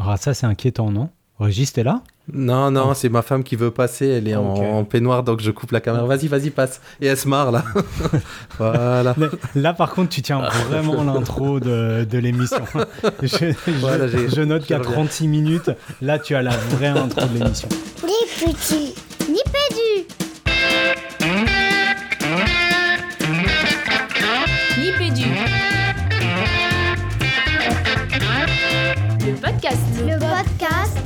[0.00, 1.10] Ah, ça, c'est inquiétant, non?
[1.40, 2.02] Régis, t'es là?
[2.32, 4.06] Non, non, c'est ma femme qui veut passer.
[4.06, 6.04] Elle est en, peignoir, donc je coupe la caméra.
[6.04, 6.80] Vas-y, vas-y, passe.
[7.00, 7.64] Et elle se marre, là.
[8.58, 9.02] voilà.
[9.02, 9.14] Là,
[9.54, 12.62] là, par contre, tu tiens vraiment l'intro de, de l'émission.
[13.22, 14.92] Je, je- Voilà, j'ai- je note qu'à reviens.
[14.92, 15.70] 36 minutes,
[16.02, 17.68] là, tu as la vraie intro de l'émission.
[18.02, 18.94] Les petits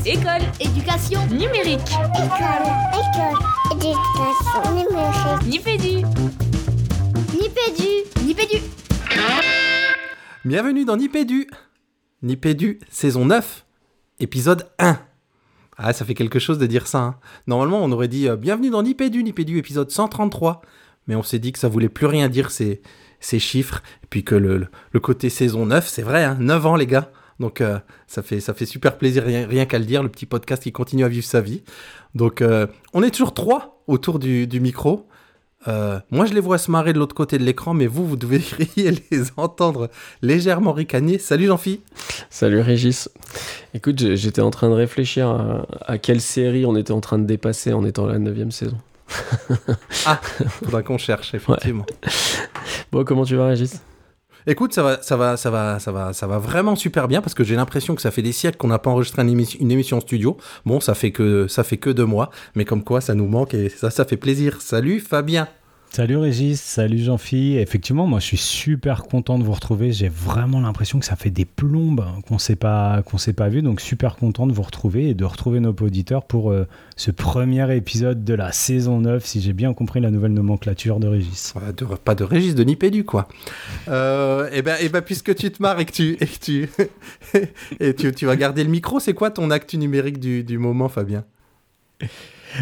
[0.05, 0.43] École.
[0.61, 1.81] Éducation Numérique.
[2.15, 3.39] École École
[3.73, 6.07] Éducation numérique Nipédu.
[7.33, 8.57] Nipédu Nipédu
[10.45, 11.47] Bienvenue dans Nipédu.
[12.23, 13.65] Nipédu, saison 9,
[14.21, 14.99] épisode 1.
[15.77, 16.99] Ah, ça fait quelque chose de dire ça.
[17.01, 17.17] hein.
[17.47, 20.63] Normalement, on aurait dit euh, Bienvenue dans Nipédu, Nipédu, épisode 133.
[21.09, 22.83] Mais on s'est dit que ça voulait plus rien dire ces,
[23.21, 23.83] ces chiffres.
[24.05, 26.87] Et puis que le, le- le côté saison 9, c'est vrai, hein, 9 ans, les
[26.87, 27.11] gars.
[27.43, 30.27] Donc euh, ça, fait, ça fait super plaisir, rien, rien qu'à le dire, le petit
[30.27, 31.63] podcast qui continue à vivre sa vie.
[32.15, 35.09] Donc euh, on est toujours trois autour du, du micro.
[35.67, 38.17] Euh, moi, je les vois se marrer de l'autre côté de l'écran, mais vous, vous
[38.17, 39.91] devriez les entendre
[40.23, 41.19] légèrement ricaner.
[41.19, 41.81] Salut Jean-Phi
[42.31, 43.09] Salut Régis.
[43.75, 47.27] Écoute, j'étais en train de réfléchir à, à quelle série on était en train de
[47.27, 48.79] dépasser en étant à la 9 saison.
[50.63, 51.87] Faudra qu'on cherche, effectivement.
[52.93, 53.83] Bon, comment tu vas Régis?
[54.47, 57.35] Écoute, ça va, ça, va, ça, va, ça, va, ça va vraiment super bien parce
[57.35, 60.01] que j'ai l'impression que ça fait des siècles qu'on n'a pas enregistré une émission, émission
[60.01, 60.37] studio.
[60.67, 63.55] Bon, ça fait, que, ça fait que deux mois, mais comme quoi ça nous manque
[63.55, 64.61] et ça, ça fait plaisir.
[64.61, 65.47] Salut Fabien
[65.95, 67.59] Salut Régis, salut Jean-Phi.
[67.59, 69.93] Effectivement, moi je suis super content de vous retrouver.
[69.93, 73.79] J'ai vraiment l'impression que ça fait des plombes qu'on s'est pas s'est pas vu, donc
[73.83, 78.25] super content de vous retrouver et de retrouver nos auditeurs pour euh, ce premier épisode
[78.25, 81.53] de la saison 9, si j'ai bien compris la nouvelle nomenclature de Régis.
[82.07, 83.29] Pas de Régis de Nipédu, quoi.
[83.89, 86.71] Euh, et, ben, et ben, puisque tu te marres et que tu, et tu,
[87.81, 91.23] et tu, tu vas garder le micro, c'est quoi ton actu numérique du moment, Fabien?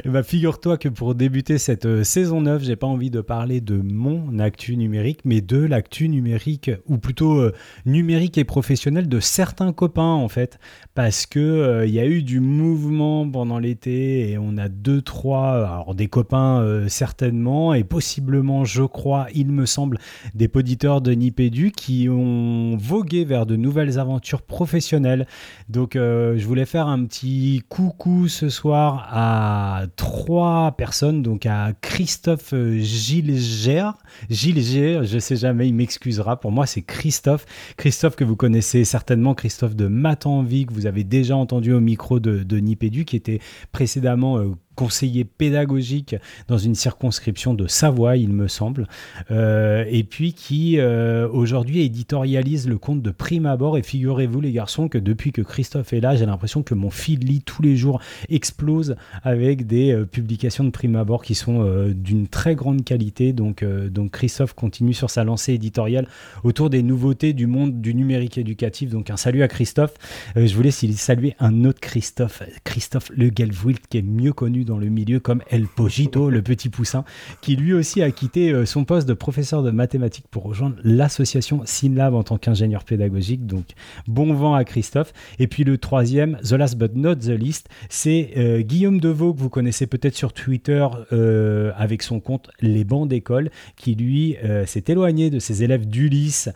[0.05, 3.75] Ben, figure-toi que pour débuter cette euh, saison 9, j'ai pas envie de parler de
[3.77, 7.53] mon actu numérique, mais de l'actu numérique, ou plutôt euh,
[7.87, 10.61] numérique et professionnel de certains copains en fait,
[10.95, 15.03] parce que euh, il y a eu du mouvement pendant l'été et on a deux
[15.03, 19.99] trois, euh, alors des copains euh, certainement et possiblement, je crois, il me semble,
[20.35, 25.27] des poditeurs de Nipédu qui ont vogué vers de nouvelles aventures professionnelles.
[25.69, 31.73] Donc euh, je voulais faire un petit coucou ce soir à trois personnes, donc à
[31.81, 33.91] Christophe euh, Gilger,
[34.29, 37.47] Gilger, je sais jamais, il m'excusera, pour moi c'est Christophe,
[37.77, 42.21] Christophe que vous connaissez certainement, Christophe de Matanvie, que vous avez déjà entendu au micro
[42.21, 43.41] de, de Nipédu, qui était
[43.73, 46.17] précédemment euh, conseiller pédagogique
[46.49, 48.89] dans une circonscription de Savoie, il me semble,
[49.31, 53.77] euh, et puis qui euh, aujourd'hui éditorialise le compte de Prime Abord.
[53.77, 57.19] Et figurez-vous, les garçons, que depuis que Christophe est là, j'ai l'impression que mon fil
[57.19, 61.63] lit tous les jours explose avec des euh, publications de Prime Abord qui sont
[61.95, 63.35] d'une très grande qualité.
[63.35, 66.09] Donc, donc Christophe continue sur sa lancée éditoriale
[66.43, 68.89] autour des nouveautés du monde du numérique éducatif.
[68.89, 69.93] Donc un salut à Christophe.
[70.37, 74.89] Je voulais saluer un autre Christophe, Christophe Le Gelwilt, qui est mieux connu dans le
[74.89, 77.05] milieu comme El Pogito, le petit poussin,
[77.41, 81.63] qui lui aussi a quitté euh, son poste de professeur de mathématiques pour rejoindre l'association
[81.65, 83.47] SynLab en tant qu'ingénieur pédagogique.
[83.47, 83.65] Donc
[84.07, 85.13] bon vent à Christophe.
[85.41, 89.41] Et puis le troisième, the last but not the least, c'est euh, Guillaume Deveau, que
[89.41, 94.85] vous connaissez peut-être sur Twitter euh, avec son compte Les Bancs d'école, qui lui s'est
[94.87, 96.49] éloigné de ses élèves d'Ulysse,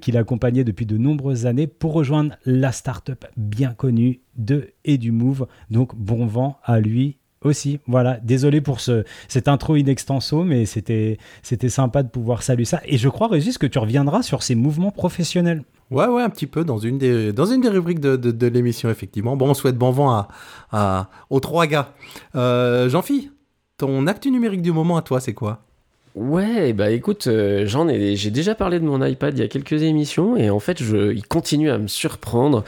[0.00, 5.46] qu'il accompagnait depuis de nombreuses années pour rejoindre la start-up bien connue de EduMove.
[5.70, 7.80] Donc bon vent à lui aussi.
[7.86, 12.64] Voilà, désolé pour ce, cette intro in extenso, mais c'était c'était sympa de pouvoir saluer
[12.64, 12.80] ça.
[12.84, 15.64] Et je crois, Régis, que tu reviendras sur ces mouvements professionnels.
[15.90, 18.88] Ouais, ouais, un petit peu dans une des, dans une des rubriques de, de, l'émission,
[18.88, 19.36] effectivement.
[19.36, 20.28] Bon, on souhaite bon vent à,
[20.70, 21.92] à, aux trois gars.
[22.34, 23.30] Euh, Jean-Phi,
[23.76, 25.66] ton actu numérique du moment à toi, c'est quoi?
[26.14, 29.48] Ouais, bah écoute, euh, j'en ai, j'ai déjà parlé de mon iPad il y a
[29.48, 32.64] quelques émissions et en fait, il continue à me surprendre.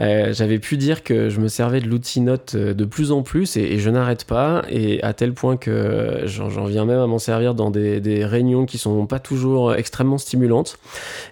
[0.00, 3.22] Euh, J'avais pu dire que je me servais de l'outil Note euh, de plus en
[3.22, 7.20] plus et, je n'arrête pas et à tel point que j'en viens même à m'en
[7.20, 10.76] servir dans des, réunions qui sont pas toujours extrêmement stimulantes.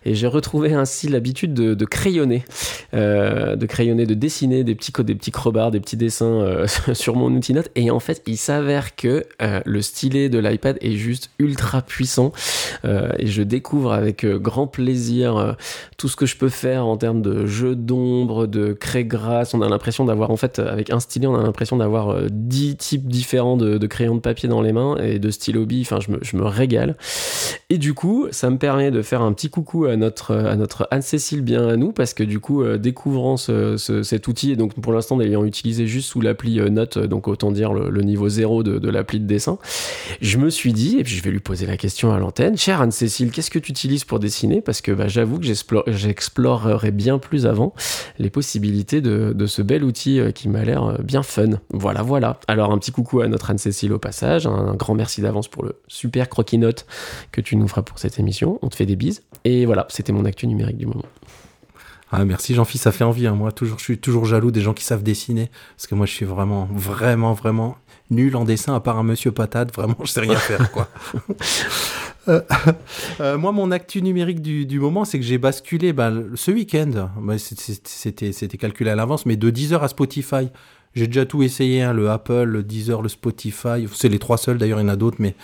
[0.04, 2.44] Et j'ai retrouvé ainsi l'habitude de, crayonner,
[2.92, 6.64] de crayonner, de dessiner des petits, des petits crobards, des petits dessins
[6.94, 7.70] sur mon outil Note.
[7.74, 12.32] Et en fait, il s'avère que le stylet de l'iPad est juste ultra puissant
[12.84, 15.52] euh, et je découvre avec euh, grand plaisir euh,
[15.96, 19.54] tout ce que je peux faire en termes de jeu d'ombre, de craie grasse.
[19.54, 22.76] On a l'impression d'avoir, en fait, avec un stylet, on a l'impression d'avoir euh, 10
[22.76, 25.82] types différents de, crayons de papier dans les mains et de stylo bille.
[25.82, 26.96] Enfin, je me, je me régale.
[27.70, 30.86] Et du coup, ça me permet de faire un petit coucou à notre, à notre
[30.90, 34.74] Anne-Cécile bien à nous parce que du coup, découvrant ce- ce- cet outil et donc
[34.74, 38.62] pour l'instant l'ayant utilisé juste sous l'appli Note, donc autant dire le, le niveau zéro
[38.62, 39.58] de, de l'appli de dessin,
[40.20, 42.80] je me suis dit, et puis je vais lui poser la question à l'antenne, chère
[42.80, 44.60] Anne-Cécile, qu'est-ce que tu utilises pour dessiner?
[44.60, 47.74] Parce que bah, j'avoue que j'explore- j'explorerai bien plus avant
[48.18, 51.60] les possibilités de, ce bel outil euh, qui m'a l'air euh, bien fun.
[51.70, 52.38] Voilà, voilà.
[52.48, 55.64] Alors un petit coucou à notre Anne-Cécile au passage, un, un grand merci d'avance pour
[55.64, 56.86] le super croquis-note
[57.32, 58.58] que tu nous feras pour cette émission.
[58.62, 59.22] On te fait des bises.
[59.44, 61.04] Et voilà, c'était mon actu numérique du moment.
[62.10, 63.26] Ah, merci Jean-Philippe, ça fait envie.
[63.26, 63.34] hein.
[63.34, 65.50] Moi, toujours, je suis toujours jaloux des gens qui savent dessiner.
[65.76, 67.76] Parce que moi, je suis vraiment, vraiment, vraiment
[68.10, 69.74] nul en dessin, à part un monsieur patate.
[69.74, 70.88] Vraiment, je sais rien faire, quoi.
[72.26, 72.42] Euh,
[73.20, 77.08] euh, moi, mon actu numérique du, du moment, c'est que j'ai basculé bah, ce week-end.
[77.18, 80.50] Bah, C'était c'était calculé à l'avance, mais de 10h à Spotify.
[80.94, 83.86] J'ai déjà tout essayé, hein, le Apple, le Deezer, le Spotify.
[83.94, 85.34] C'est les trois seuls, d'ailleurs, il y en a d'autres, mais.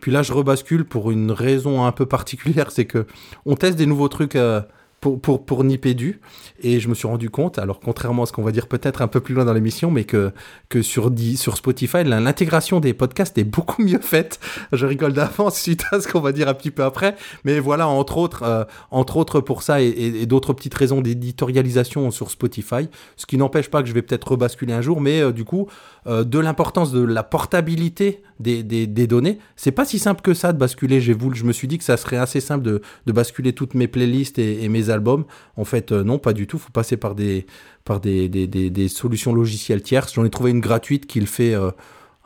[0.00, 3.06] Puis là, je rebascule pour une raison un peu particulière, c'est que
[3.44, 4.62] on teste des nouveaux trucs euh,
[5.02, 6.20] pour, pour, pour Nipédu.
[6.60, 9.08] Et je me suis rendu compte, alors contrairement à ce qu'on va dire peut-être un
[9.08, 10.30] peu plus loin dans l'émission, mais que,
[10.70, 14.38] que sur, sur Spotify, l'intégration des podcasts est beaucoup mieux faite.
[14.72, 17.16] Je rigole d'avance suite à ce qu'on va dire un petit peu après.
[17.44, 21.00] Mais voilà, entre autres, euh, entre autres pour ça et, et- et d'autres petites raisons
[21.02, 22.88] d'éditorialisation sur Spotify.
[23.16, 25.66] Ce qui n'empêche pas que je vais peut-être rebasculer un jour, mais euh, du coup,
[26.06, 29.38] euh, de l'importance de la portabilité des, données.
[29.56, 31.00] C'est pas si simple que ça de basculer.
[31.00, 33.74] J'ai voulu, je me suis dit que ça serait assez simple de, de basculer toutes
[33.74, 35.24] mes playlists et, mes albums.
[35.56, 36.58] En fait, euh, non, pas du tout.
[36.58, 37.46] Faut passer par des,
[37.84, 40.14] par des, des, solutions logicielles tierces.
[40.14, 41.70] J'en ai trouvé une gratuite qui le fait euh,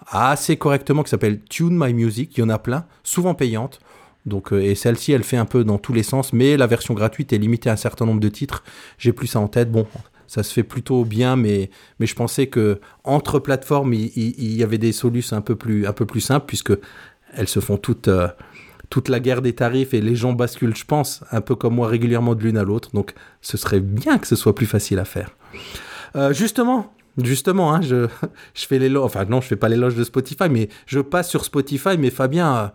[0.08, 2.36] assez correctement, qui s'appelle Tune My Music.
[2.36, 3.80] Il y en a plein, souvent payantes.
[4.24, 6.94] Donc, euh, et celle-ci, elle fait un peu dans tous les sens, mais la version
[6.94, 8.64] gratuite est limitée à un certain nombre de titres.
[8.98, 9.70] J'ai plus ça en tête.
[9.70, 9.86] Bon,
[10.26, 14.78] ça se fait plutôt bien, mais, mais je pensais que entre plateformes, il, y avait
[14.78, 16.72] des solutions un peu plus, un peu plus simples, puisque
[17.34, 18.28] elles se font toutes, euh,
[18.90, 21.88] toute la guerre des tarifs et les gens basculent, je pense, un peu comme moi,
[21.88, 22.90] régulièrement de l'une à l'autre.
[22.92, 25.30] Donc, ce serait bien que ce soit plus facile à faire.
[26.16, 28.06] Euh, justement, justement, hein, je,
[28.54, 31.44] je fais l'éloge, enfin non, je fais pas l'éloge de Spotify, mais je passe sur
[31.44, 32.68] Spotify, mais Fabien, euh,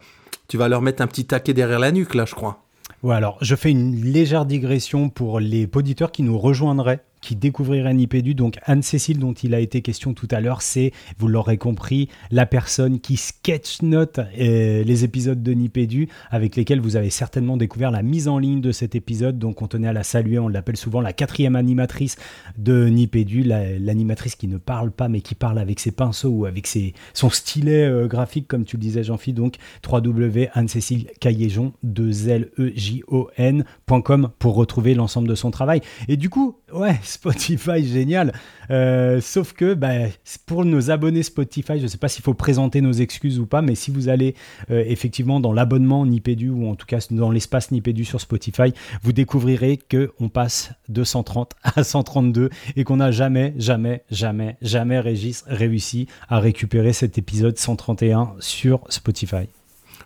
[0.48, 2.64] tu vas leur mettre un petit taquet derrière la nuque, là, je crois.
[3.04, 7.94] Ouais, alors je fais une légère digression pour les auditeurs qui nous rejoindraient, qui découvriraient
[7.94, 8.34] Nipédu.
[8.36, 12.46] Donc Anne-Cécile, dont il a été question tout à l'heure, c'est, vous l'aurez compris, la
[12.46, 18.02] personne qui sketch-note euh, les épisodes de Nipédu, avec lesquels vous avez certainement découvert la
[18.04, 19.40] mise en ligne de cet épisode.
[19.40, 22.18] Donc on tenait à la saluer, on l'appelle souvent la quatrième animatrice
[22.58, 26.46] de Nipédu, la- l'animatrice qui ne parle pas, mais qui parle avec ses pinceaux ou
[26.46, 29.38] avec ses, son stylet euh, graphique, comme tu le disais, Jean-Philippe.
[29.38, 29.56] Donc
[29.88, 35.82] www Anne-Cécile Cailléjon, 2 l e j o n.com pour retrouver l'ensemble de son travail.
[36.08, 38.34] Et du coup, ouais, Spotify, génial.
[38.70, 40.08] Euh, sauf que bah,
[40.46, 43.62] pour nos abonnés Spotify, je ne sais pas s'il faut présenter nos excuses ou pas,
[43.62, 44.36] mais si vous allez
[44.70, 48.74] euh, effectivement dans l'abonnement Nipédu ou en tout cas dans l'espace Nipédu sur Spotify,
[49.04, 54.58] vous découvrirez que on passe de 130 à 132 et qu'on n'a jamais, jamais, jamais,
[54.62, 59.48] jamais Régis réussi à récupérer cet épisode 131 sur Spotify.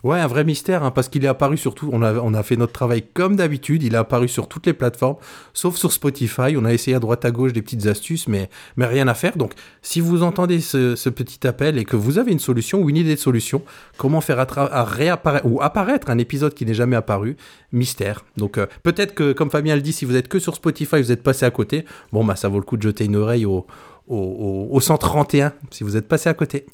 [0.05, 1.89] Ouais, un vrai mystère, hein, parce qu'il est apparu sur tout.
[1.91, 3.81] On a, on a fait notre travail comme d'habitude.
[3.81, 5.15] Il est apparu sur toutes les plateformes,
[5.51, 6.55] sauf sur Spotify.
[6.55, 9.35] On a essayé à droite à gauche des petites astuces, mais, mais rien à faire.
[9.35, 12.97] Donc, si vous entendez ce, petit appel et que vous avez une solution ou une
[12.97, 13.63] idée de solution,
[13.97, 17.35] comment faire à réapparaître ou apparaître un épisode qui n'est jamais apparu,
[17.71, 18.23] mystère.
[18.37, 21.11] Donc, euh, peut-être que, comme Fabien le dit, si vous êtes que sur Spotify, vous
[21.11, 21.83] êtes passé à côté.
[22.13, 23.65] Bon, bah, ça vaut le coup de jeter une oreille au,
[24.07, 26.67] au 131 si vous êtes passé à côté.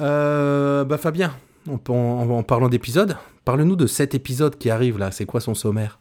[0.00, 1.32] Euh, bah, Fabien,
[1.68, 5.10] en, parlant d'épisode, parle-nous de cet épisode qui arrive là.
[5.10, 5.98] C'est quoi son sommaire?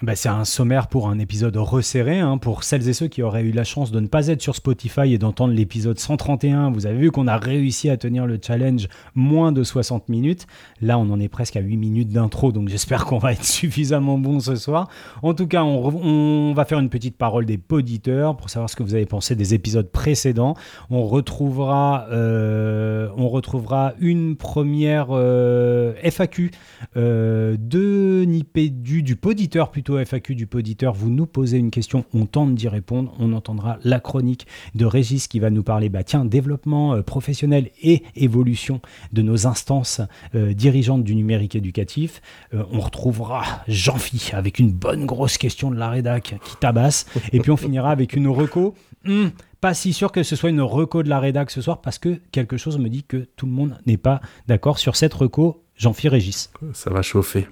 [0.00, 2.18] Bah, c'est un sommaire pour un épisode resserré.
[2.18, 4.56] hein, pour celles et ceux qui auraient eu la chance de ne pas être sur
[4.56, 8.88] Spotify et d'entendre l'épisode 131, vous avez vu qu'on a réussi à tenir le challenge
[9.14, 10.48] moins de 60 minutes.
[10.80, 14.18] Là, on en est presque à 8 minutes d'intro, donc j'espère qu'on va être suffisamment
[14.18, 14.88] bon ce soir.
[15.22, 18.82] En tout cas, on, va faire une petite parole des poditeurs pour savoir ce que
[18.82, 20.56] vous avez pensé des épisodes précédents.
[20.90, 26.50] On retrouvera, euh, on retrouvera une première euh, FAQ
[26.96, 30.94] euh, de Nipédu, du poditeur plutôt FAQ du poditeur.
[30.94, 33.14] Vous nous posez une question, on tente d'y répondre.
[33.18, 37.70] On entendra la chronique de Régis qui va nous parler, bah tiens, développement euh, professionnel
[37.82, 38.80] et évolution
[39.12, 40.00] de nos instances
[40.34, 42.22] euh, dirigeantes du numérique éducatif.
[42.54, 47.06] Euh, on retrouvera Jean-Phi avec une bonne grosse question de la rédac qui tabasse.
[47.32, 48.74] Et puis on finira avec une reco.
[49.04, 49.28] Hmm,
[49.60, 52.20] pas si sûr que ce soit une reco de la rédac ce soir parce que
[52.30, 55.62] quelque chose me dit que tout le monde n'est pas d'accord sur cette reco.
[55.76, 56.50] Jean-Philippe Régis.
[56.74, 57.48] Ça va chauffer.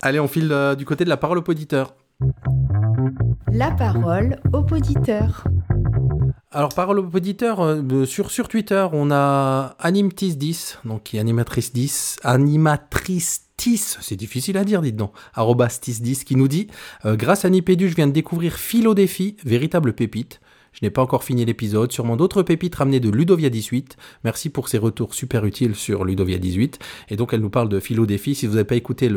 [0.00, 1.94] Allez, on file euh, du côté de la parole au poditeur.
[3.52, 5.44] La parole au poditeur.
[6.52, 11.72] Alors, parole au poditeur, euh, sur, sur Twitter, on a Animtis10, donc qui est animatrice
[11.72, 16.68] 10, animatrice 10, c'est difficile à dire, dites donc, arrobas 10 qui nous dit
[17.04, 20.40] euh, Grâce à Nipédu, je viens de découvrir Philo Défi, véritable pépite.
[20.72, 23.96] Je n'ai pas encore fini l'épisode, sûrement d'autres pépites ramenées de Ludovia 18.
[24.24, 26.78] Merci pour ces retours super utiles sur Ludovia 18.
[27.10, 28.34] Et donc elle nous parle de philo défi.
[28.34, 29.10] Si vous n'avez pas écouté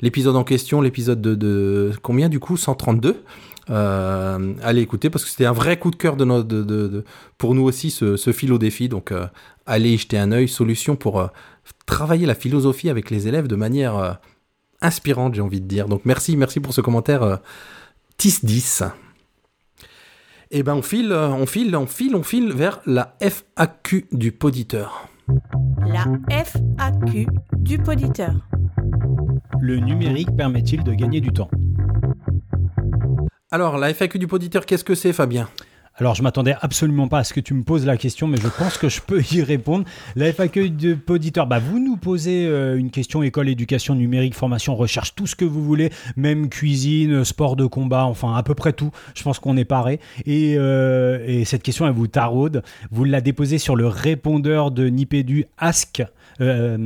[0.00, 2.56] l'épisode en question, l'épisode de, de, combien du coup?
[2.56, 3.22] 132
[3.70, 7.04] euh, allez écouter parce que c'était un vrai coup de cœur de,
[7.38, 8.88] pour nous aussi ce, philo défi.
[8.88, 9.26] Donc euh,
[9.66, 10.48] allez y jeter un œil.
[10.48, 11.26] Solution pour euh,
[11.86, 14.18] travailler la philosophie avec les élèves de manière
[14.80, 15.88] inspirante, j'ai envie de dire.
[15.88, 17.40] Donc merci, merci pour ce commentaire
[18.18, 18.84] TIS 10.
[20.50, 24.32] Et ben on file, euh, on file, on file, on file vers la FAQ du
[24.32, 25.08] poditeur.
[25.86, 27.26] La FAQ
[27.58, 28.34] du poditeur.
[29.60, 31.50] Le numérique permet-il de gagner du temps?
[33.50, 35.48] Alors la FAQ du poditeur, qu'est-ce que c'est Fabien?
[35.96, 38.48] Alors, je m'attendais absolument pas à ce que tu me poses la question, mais je
[38.48, 39.84] pense que je peux y répondre.
[40.16, 44.74] La FAQ de Poditeur, bah, vous nous posez euh, une question école, éducation numérique, formation,
[44.74, 48.72] recherche, tout ce que vous voulez, même cuisine, sport de combat, enfin à peu près
[48.72, 48.90] tout.
[49.14, 50.00] Je pense qu'on est paré.
[50.26, 52.64] Et, euh, et, cette question, elle vous taraude.
[52.90, 56.02] Vous la déposez sur le répondeur de Nipédu Ask.
[56.40, 56.76] Euh,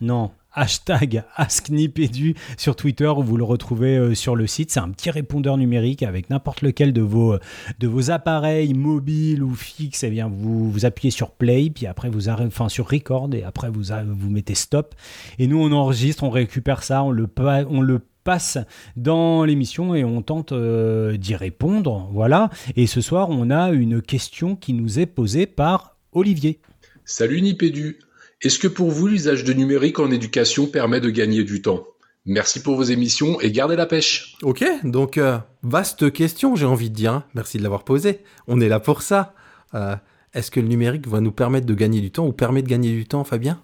[0.00, 4.72] non, hashtag AskNipédu sur Twitter où vous le retrouvez euh, sur le site.
[4.72, 7.36] C'est un petit répondeur numérique avec n'importe lequel de vos,
[7.78, 10.02] de vos appareils mobiles ou fixes.
[10.02, 13.70] Eh bien, vous, vous appuyez sur play, puis après vous enfin sur record, et après
[13.70, 14.94] vous, vous mettez stop.
[15.38, 17.28] Et nous, on enregistre, on récupère ça, on le,
[17.68, 18.58] on le passe
[18.96, 22.08] dans l'émission et on tente euh, d'y répondre.
[22.12, 22.50] Voilà.
[22.74, 26.58] Et ce soir, on a une question qui nous est posée par Olivier.
[27.04, 27.98] Salut Nipédu.
[28.42, 31.86] Est-ce que pour vous, l'usage de numérique en éducation permet de gagner du temps?
[32.26, 34.36] Merci pour vos émissions et gardez la pêche.
[34.42, 37.12] Ok, donc euh, vaste question, j'ai envie de dire.
[37.12, 37.24] Hein.
[37.34, 38.20] Merci de l'avoir posée.
[38.46, 39.32] On est là pour ça.
[39.74, 39.96] Euh,
[40.34, 42.90] Est-ce que le numérique va nous permettre de gagner du temps ou permet de gagner
[42.90, 43.58] du temps, Fabien?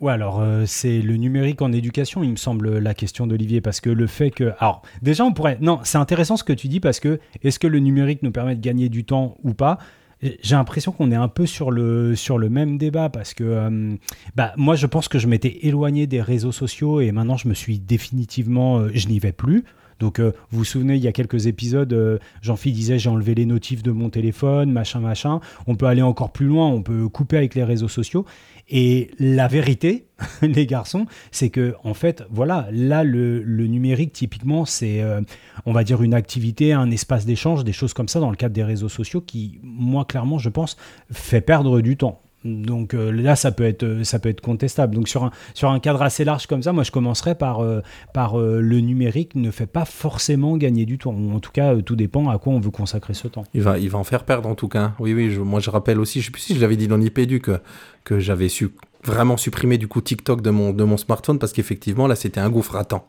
[0.00, 3.80] Ouais, alors euh, c'est le numérique en éducation, il me semble, la question d'Olivier, parce
[3.80, 4.52] que le fait que...
[4.58, 5.56] Alors, déjà, on pourrait...
[5.60, 8.56] Non, c'est intéressant ce que tu dis, parce que est-ce que le numérique nous permet
[8.56, 9.78] de gagner du temps ou pas?
[10.22, 13.94] J'ai l'impression qu'on est un peu sur le, sur le même débat parce que euh,
[14.36, 17.54] bah, moi, je pense que je m'étais éloigné des réseaux sociaux et maintenant, je me
[17.54, 18.78] suis définitivement.
[18.80, 19.64] Euh, je n'y vais plus.
[20.00, 23.34] Donc, euh, vous vous souvenez, il y a quelques épisodes, euh, Jean-Philippe disait j'ai enlevé
[23.34, 25.40] les notifs de mon téléphone, machin, machin.
[25.66, 28.24] On peut aller encore plus loin, on peut couper avec les réseaux sociaux.
[28.70, 30.06] Et la vérité,
[30.42, 35.20] les garçons, c'est que en fait, voilà, là, le, numérique, typiquement, c'est, euh,
[35.66, 38.54] on va dire, une activité, un espace d'échange, des choses comme ça dans le cadre
[38.54, 40.76] des réseaux sociaux qui, moi, clairement, je pense,
[41.12, 42.22] fait perdre du temps.
[42.44, 44.94] Donc euh, là, ça peut, être, ça peut être contestable.
[44.94, 47.80] Donc sur un, sur un cadre assez large comme ça, moi je commencerais par, euh,
[48.14, 51.14] par euh, le numérique ne fait pas forcément gagner du temps.
[51.14, 53.44] En tout cas, tout dépend à quoi on veut consacrer ce temps.
[53.52, 54.94] Il va, il va en faire perdre en tout cas.
[54.98, 57.40] Oui, oui, moi je rappelle aussi, je sais plus si je l'avais dit dans l'IPDU
[57.40, 57.60] que,
[58.04, 58.70] que j'avais su
[59.02, 62.50] vraiment supprimer du coup TikTok de mon, de mon smartphone parce qu'effectivement là c'était un
[62.50, 63.08] gouffre à temps.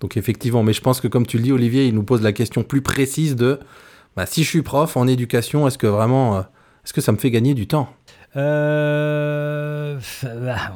[0.00, 2.32] Donc effectivement, mais je pense que comme tu le dis Olivier, il nous pose la
[2.32, 3.58] question plus précise de
[4.16, 6.40] bah, si je suis prof en éducation, est-ce que vraiment,
[6.84, 7.88] est-ce que ça me fait gagner du temps?
[8.36, 9.98] Euh,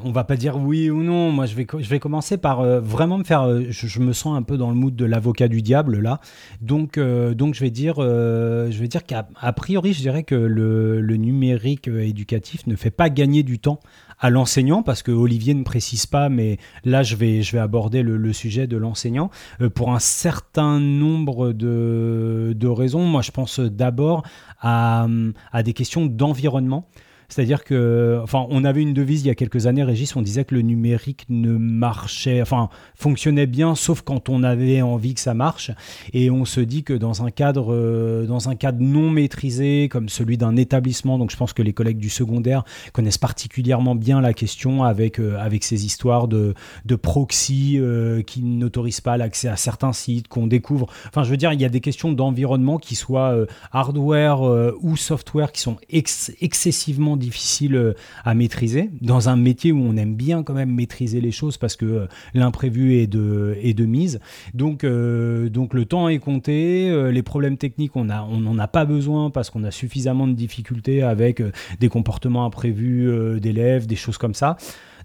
[0.05, 1.31] on va pas dire oui ou non.
[1.31, 3.43] Moi, je vais, je vais commencer par euh, vraiment me faire.
[3.43, 6.21] Euh, je, me sens un peu dans le mood de l'avocat du diable là.
[6.61, 11.01] Donc, euh, donc je vais dire, je vais dire qu'à priori, je dirais que le,
[11.01, 13.79] le, numérique éducatif ne fait pas gagner du temps
[14.19, 18.03] à l'enseignant parce que Olivier ne précise pas, mais là, je vais, je vais aborder
[18.03, 19.31] le, le sujet de l'enseignant
[19.75, 23.05] pour un certain nombre de, de raisons.
[23.05, 24.25] Moi, je pense d'abord
[24.61, 25.07] à,
[25.53, 26.89] à des questions d'environnement.
[27.35, 30.45] C'est-à-dire que, enfin, on avait une devise il y a quelques années, Régis, on disait
[30.45, 35.35] que le numérique ne marchait, enfin, fonctionnait bien, sauf quand on avait envie que ça
[35.35, 35.73] marche.
[36.13, 40.09] Et on se dit que dans un cadre, euh, dans un cadre non maîtrisé, comme
[40.09, 42.63] celui d'un établissement, donc je pense que les collègues du secondaire
[42.93, 48.45] connaissent particulièrement bien la question avec, euh, avec ces histoires de, de proxy euh, qui
[48.45, 50.87] n'autorisent pas l'accès à certains sites, qu'on découvre.
[51.09, 53.37] Enfin, je veux dire, il y a des questions d'environnement qui soient
[53.73, 54.41] hardware
[54.81, 60.15] ou software qui sont ex excessivement difficile à maîtriser dans un métier où on aime
[60.15, 64.21] bien quand même maîtriser les choses parce que l'imprévu est de, est de mise.
[64.53, 68.69] Donc, euh, donc le temps est compté, euh, les problèmes techniques on n'en on a
[68.69, 73.97] pas besoin parce qu'on a suffisamment de difficultés avec euh, des comportements imprévus d'élèves, des
[73.97, 74.57] choses comme ça.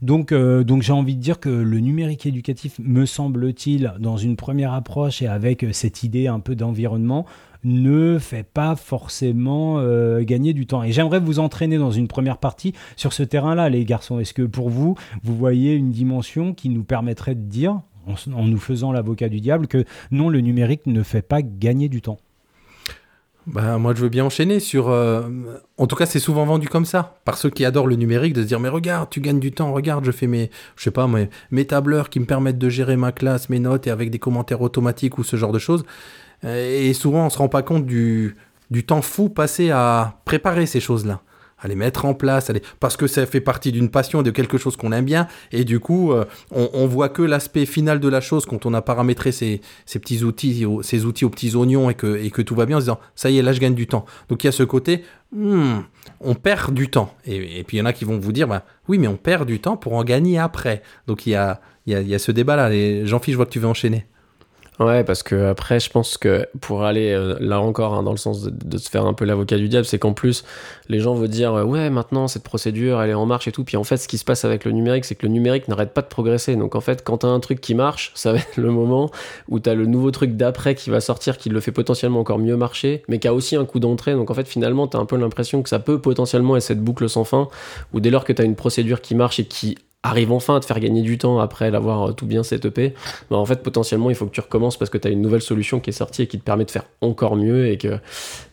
[0.02, 4.36] Donc, euh, donc j'ai envie de dire que le numérique éducatif, me semble-t-il, dans une
[4.36, 7.26] première approche et avec cette idée un peu d'environnement,
[7.64, 10.84] ne fait pas forcément euh, gagner du temps.
[10.84, 14.20] Et j'aimerais vous entraîner dans une première partie sur ce terrain-là, les garçons.
[14.20, 18.58] Est-ce que pour vous, vous voyez une dimension qui nous permettrait de dire, en, nous
[18.58, 22.18] faisant l'avocat du diable, que non, le numérique ne fait pas gagner du temps?
[23.48, 24.90] Bah, moi, je veux bien enchaîner sur.
[24.90, 25.22] euh,
[25.78, 28.44] En tout cas, c'est souvent vendu comme ça, par ceux qui adorent le numérique, de
[28.44, 31.10] se dire Mais regarde, tu gagnes du temps, regarde, je fais mes, je sais pas,
[31.50, 34.62] mes tableurs qui me permettent de gérer ma classe, mes notes et avec des commentaires
[34.62, 35.84] automatiques ou ce genre de choses.
[36.44, 38.36] Euh, Et souvent, on se rend pas compte du,
[38.86, 41.22] temps fou passé à préparer ces choses-là,
[41.60, 44.78] à les mettre en place, parce que ça fait partie d'une passion, de quelque chose
[44.78, 48.22] qu'on aime bien, et du coup, euh, on, on voit que l'aspect final de la
[48.22, 52.42] chose quand on a paramétré ces, petits outils, ces outils aux petits oignons et que,
[52.42, 54.06] tout va bien, en se disant ça y est, là je gagne du temps.
[54.30, 55.04] Donc il y a ce côté,
[55.34, 55.80] hmm,
[56.22, 57.14] on perd du temps.
[57.26, 59.46] Et, puis il y en a qui vont vous dire, bah, oui, mais on perd
[59.46, 60.84] du temps pour en gagner après.
[61.08, 62.70] Donc il y a, y a, y a ce débat-là.
[63.06, 64.06] Jean-Philippe, je vois que tu veux enchaîner.
[64.80, 68.18] Ouais, parce que après, je pense que pour aller euh, là encore hein, dans le
[68.18, 70.46] sens de, se faire un peu l'avocat du diable, c'est qu'en plus,
[70.88, 73.66] les gens vont dire euh, ouais, maintenant cette procédure, elle est en marche et tout.
[73.66, 75.94] Puis en fait, ce qui se passe avec le numérique, c'est que le numérique n'arrête
[75.94, 76.56] pas de progresser.
[76.56, 79.12] Donc en fait, quand t'as un truc qui marche, ça va être le moment
[79.50, 82.56] où t'as le nouveau truc d'après qui va sortir, qui le fait potentiellement encore mieux
[82.56, 84.14] marcher, mais qui a aussi un coup d'entrée.
[84.14, 87.10] Donc en fait, finalement, t'as un peu l'impression que ça peut potentiellement être cette boucle
[87.10, 87.50] sans fin,
[87.92, 90.66] où dès lors que t'as une procédure qui marche et qui arrive enfin à te
[90.66, 92.94] faire gagner du temps après l'avoir euh, tout bien setupé,
[93.30, 95.42] bah en fait potentiellement il faut que tu recommences parce que tu as une nouvelle
[95.42, 98.00] solution qui est sortie et qui te permet de faire encore mieux et que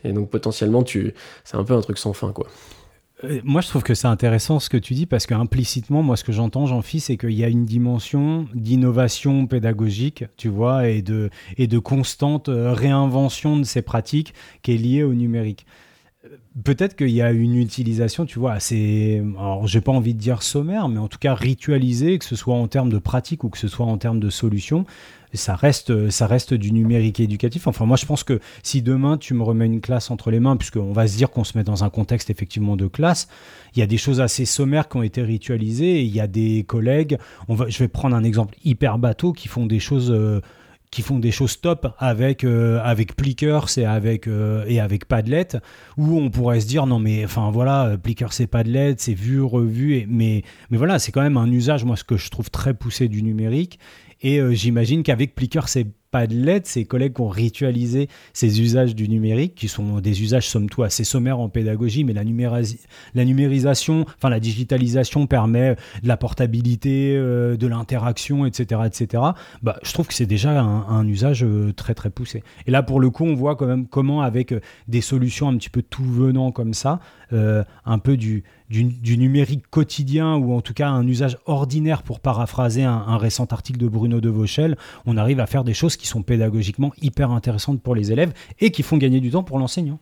[0.05, 2.47] et donc potentiellement tu c'est un peu un truc sans fin quoi.
[3.25, 6.17] Euh, Moi, je trouve que c'est intéressant ce que tu dis parce que implicitement, moi,
[6.17, 10.89] ce que j'entends, jean philippe c'est qu'il y a une dimension d'innovation pédagogique, tu vois,
[10.89, 15.67] et de, et de constante euh, réinvention de ces pratiques qui est liée au numérique.
[16.65, 20.43] Peut-être qu'il y a une utilisation, tu vois, assez, alors j'ai pas envie de dire
[20.43, 23.59] sommaire, mais en tout cas ritualisée, que ce soit en termes de pratique ou que
[23.59, 24.87] ce soit en termes de solution,
[25.35, 27.67] ça reste, ça reste du numérique éducatif.
[27.67, 30.57] Enfin, moi, je pense que si demain tu me remets une classe entre les mains,
[30.57, 33.29] puisqu'on va se dire qu'on se met dans un contexte effectivement de classe,
[33.75, 36.65] il y a des choses assez sommaires qui ont été ritualisées il y a des
[36.67, 37.19] collègues,
[37.51, 40.11] je vais prendre un exemple hyper bateau, qui font des choses.
[40.11, 40.41] euh,
[40.97, 45.49] qui font des choses top avec euh, avec Plickers et avec euh, et avec Padlet
[45.99, 49.97] où on pourrait se dire non mais enfin voilà Plickers et Padlet c'est vu revu
[49.97, 52.73] et, mais mais voilà c'est quand même un usage moi ce que je trouve très
[52.73, 53.79] poussé du numérique.
[54.23, 55.87] Et euh, j'imagine qu'avec Plickers et
[56.17, 60.85] Padlet ces collègues ont ritualisé ces usages du numérique qui sont des usages somme toute
[60.85, 62.25] assez sommaires en pédagogie mais la
[63.25, 69.23] numérisation enfin la digitalisation permet de la portabilité euh, de l'interaction etc etc
[69.63, 72.43] bah, je trouve que c'est déjà un, un usage euh, très très poussé.
[72.67, 75.57] Et là, pour le coup, on voit quand même comment, avec euh, des solutions un
[75.57, 77.01] petit peu tout venant comme ça,
[77.33, 82.21] euh, un peu du, du, numérique quotidien ou en tout cas un usage ordinaire, pour
[82.21, 86.07] paraphraser un, récent article de Bruno de Vauchel, on arrive à faire des choses qui
[86.07, 89.99] sont pédagogiquement hyper intéressantes pour les élèves et qui font gagner du temps pour l'enseignant.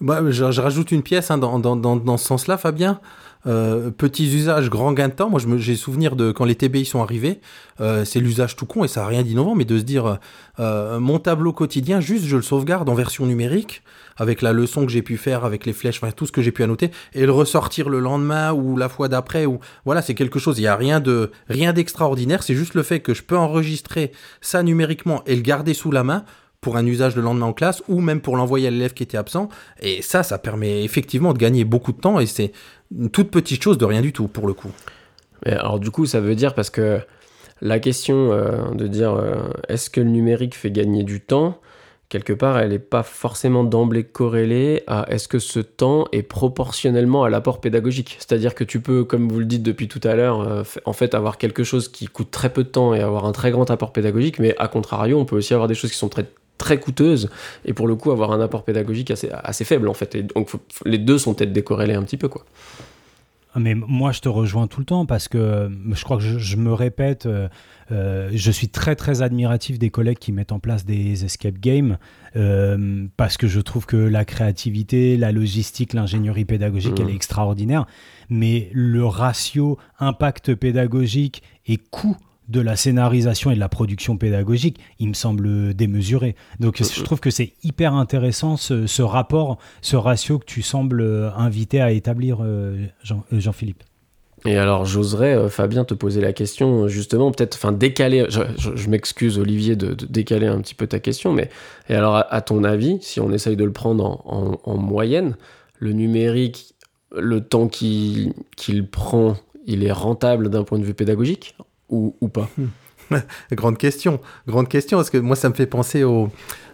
[0.00, 3.00] Bah, je, rajoute une pièce hein, dans, dans, dans, dans ce sens-là, Fabien.
[3.46, 5.30] Euh, petits usages, grand gain de temps.
[5.30, 7.40] Moi, j'ai souvenir de quand les TBI sont arrivés.
[7.80, 10.18] euh, c'est l'usage tout con et ça n'a rien d'innovant, mais de se dire
[10.58, 13.82] mon tableau quotidien, juste je le sauvegarde en version numérique
[14.16, 16.52] avec la leçon que j'ai pu faire, avec les flèches, enfin, tout ce que j'ai
[16.52, 19.46] pu annoter, et le ressortir le lendemain ou la fois d'après.
[19.46, 20.58] Ou voilà, c'est quelque chose.
[20.58, 22.42] Il y a rien de rien d'extraordinaire.
[22.42, 26.04] C'est juste le fait que je peux enregistrer ça numériquement et le garder sous la
[26.04, 26.24] main
[26.60, 29.18] pour un usage le lendemain en classe ou même pour l'envoyer à l'élève qui était
[29.18, 29.48] absent.
[29.80, 32.52] Et ça, ça permet effectivement de gagner beaucoup de temps et c'est
[32.96, 34.72] une toute petite chose de rien du tout pour le coup.
[35.44, 37.00] Alors du coup ça veut dire parce que
[37.60, 39.36] la question euh, de dire euh,
[39.68, 41.60] est-ce que le numérique fait gagner du temps
[42.08, 47.24] quelque part elle n'est pas forcément d'emblée corrélée à est-ce que ce temps est proportionnellement
[47.24, 48.16] à l'apport pédagogique.
[48.18, 51.14] C'est-à-dire que tu peux comme vous le dites depuis tout à l'heure euh, en fait
[51.14, 53.92] avoir quelque chose qui coûte très peu de temps et avoir un très grand apport
[53.92, 56.26] pédagogique mais à contrario on peut aussi avoir des choses qui sont très
[56.58, 57.28] très coûteuses
[57.64, 60.14] et pour le coup avoir un apport pédagogique assez, assez faible en fait.
[60.14, 60.50] Et donc
[60.84, 62.44] les deux sont peut-être décorrélés un petit peu quoi
[63.58, 66.38] Mais moi, je te rejoins tout le temps parce que euh, je crois que je,
[66.38, 67.48] je me répète, euh,
[67.90, 71.98] euh, je suis très très admiratif des collègues qui mettent en place des escape games
[72.36, 77.86] euh, parce que je trouve que la créativité, la logistique, l'ingénierie pédagogique, elle est extraordinaire.
[78.28, 82.16] Mais le ratio impact pédagogique et coût
[82.48, 86.36] de la scénarisation et de la production pédagogique, il me semble démesuré.
[86.60, 91.30] Donc je trouve que c'est hyper intéressant ce, rapport, ce ratio que tu sembles euh,
[91.36, 93.82] invité à établir, euh, euh, Jean-Philippe.
[94.44, 99.74] Et alors, j'oserais, Fabien, te poser la question, justement, peut-être, enfin, décaler, je, m'excuse, Olivier,
[99.74, 101.48] de, décaler un petit peu ta question, mais,
[101.88, 105.36] et alors, à, ton avis, si on essaye de le prendre en, en- en moyenne,
[105.80, 106.74] le numérique,
[107.16, 108.34] le temps qu'il
[108.92, 111.56] prend il est rentable d'un point de vue pédagogique?
[111.88, 112.48] Ou, pas.
[113.52, 116.30] Grande question, grande question, parce que moi, ça me fait penser au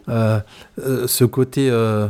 [0.09, 0.41] euh,
[0.79, 2.09] euh, ce côté euh,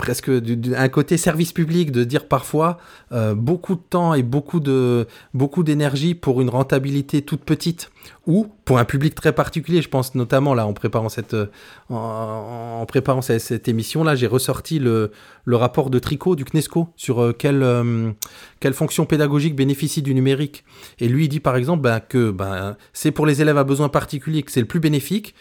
[0.00, 2.78] presque un côté service public de dire parfois
[3.12, 7.90] euh, beaucoup de temps et beaucoup de beaucoup d'énergie pour une rentabilité toute petite
[8.26, 9.82] ou pour un public très particulier.
[9.82, 11.46] Je pense notamment là en préparant cette euh,
[11.90, 15.12] en, préparant cette émission là, j'ai ressorti le,
[15.44, 18.10] le rapport de Tricot du CNESCO sur euh, quelle euh,
[18.58, 20.64] quelle fonction pédagogique bénéficie du numérique.
[20.98, 23.90] Et lui il dit par exemple ben, que ben, c'est pour les élèves à besoins
[23.90, 25.34] particuliers que c'est le plus bénéfique.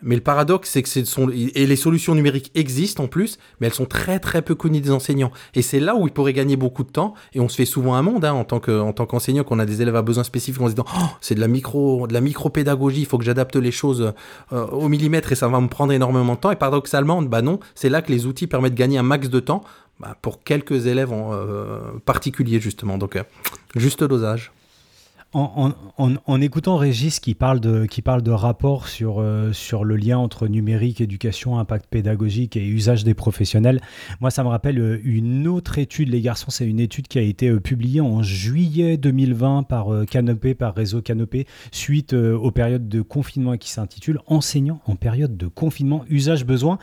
[0.00, 3.66] Mais le paradoxe, c'est que ce sont et les solutions numériques existent en plus, mais
[3.66, 5.32] elles sont très très peu connues des enseignants.
[5.54, 7.14] Et c'est là où ils pourraient gagner beaucoup de temps.
[7.32, 9.58] Et on se fait souvent un monde hein, en tant que en tant qu'enseignant, qu'on
[9.58, 12.12] a des élèves à besoins spécifiques, en se disant oh, c'est de la micro de
[12.12, 14.12] la micro pédagogie, il faut que j'adapte les choses
[14.52, 16.52] euh, au millimètre et ça va me prendre énormément de temps.
[16.52, 19.40] Et paradoxalement, bah non, c'est là que les outils permettent de gagner un max de
[19.40, 19.64] temps
[19.98, 22.98] bah, pour quelques élèves en euh, particulier justement.
[22.98, 23.24] Donc euh,
[23.74, 24.52] juste dosage.
[25.34, 30.16] En, écoutant Régis qui parle de, qui parle de rapport sur, euh, sur le lien
[30.16, 33.82] entre numérique, éducation, impact pédagogique et usage des professionnels,
[34.20, 37.22] moi ça me rappelle euh, une autre étude, les garçons, c'est une étude qui a
[37.22, 43.02] été euh, publiée en juillet 2020 par Canopé, par Réseau Canopé, suite aux périodes de
[43.02, 46.78] confinement qui s'intitule Enseignants en période de confinement, usage, besoin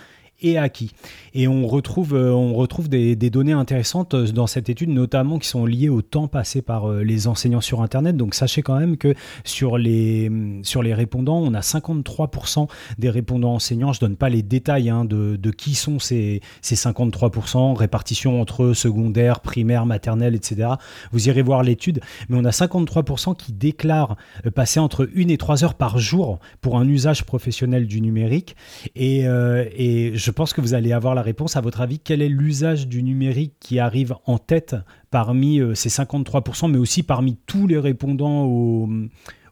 [0.46, 0.92] et acquis.
[1.34, 5.50] Et on retrouve, euh, on retrouve des, données intéressantes euh, dans cette étude, notamment qui
[5.50, 8.16] sont liées au temps passé par euh, les enseignants sur Internet.
[8.16, 10.32] Donc sachez quand même que sur les,
[10.62, 12.68] sur les répondants, on a 53%
[13.00, 13.92] des répondants enseignants.
[13.92, 18.74] Je donne pas les détails hein, de, de qui sont ces, ces 53%, répartition entre
[18.74, 20.70] secondaire, primaire, maternelle, etc.
[21.12, 22.02] Vous irez voir l'étude.
[22.30, 24.16] Mais on a 53% qui déclarent
[24.54, 28.56] passer entre 1 et 3 heures par jour pour un usage professionnel du numérique.
[28.96, 31.56] Et, euh, et je pense que vous allez avoir la réponse.
[31.56, 34.76] À votre avis, quel est l'usage du numérique qui arrive en tête
[35.10, 38.88] parmi euh, ces 53%, mais aussi parmi tous les répondants au,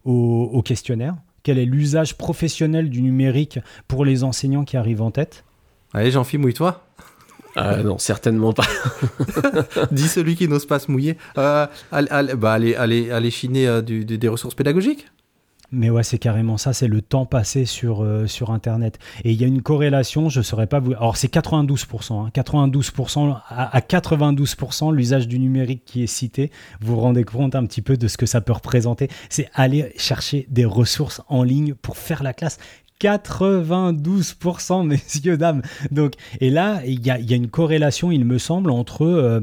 [0.05, 1.15] au- au questionnaire?
[1.43, 5.43] Quel est l'usage professionnel du numérique pour les enseignants qui arrivent en tête?
[5.93, 6.83] Allez, Jean-Philippe, mouille-toi.
[7.55, 8.63] Ah non, certainement pas.
[9.91, 11.17] Dis celui qui n'ose pas se mouiller.
[11.37, 15.05] Euh, allez, allez, bah, allez, allez, allez chiner euh, du- du- des ressources pédagogiques.
[15.75, 18.99] Mais ouais, c'est carrément ça, c'est le temps passé sur, euh, Internet.
[19.23, 20.91] Et il y a une corrélation, je ne saurais pas vous...
[20.91, 26.51] Alors c'est 92%, hein, 92%, à, à 92% l'usage du numérique qui est cité.
[26.79, 29.07] Vous vous rendez compte un petit peu de ce que ça peut représenter.
[29.29, 32.59] C'est aller chercher des ressources en ligne pour faire la classe.
[33.01, 35.62] 92%, messieurs, dames.
[35.91, 39.41] Donc, et là, il y a, une corrélation, il me semble, entre, euh,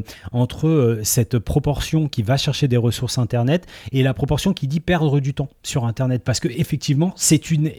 [0.64, 5.20] euh, cette proportion qui va chercher des ressources Internet et la proportion qui dit perdre
[5.20, 6.22] du temps sur Internet.
[6.24, 7.70] Parce que effectivement, c'est une,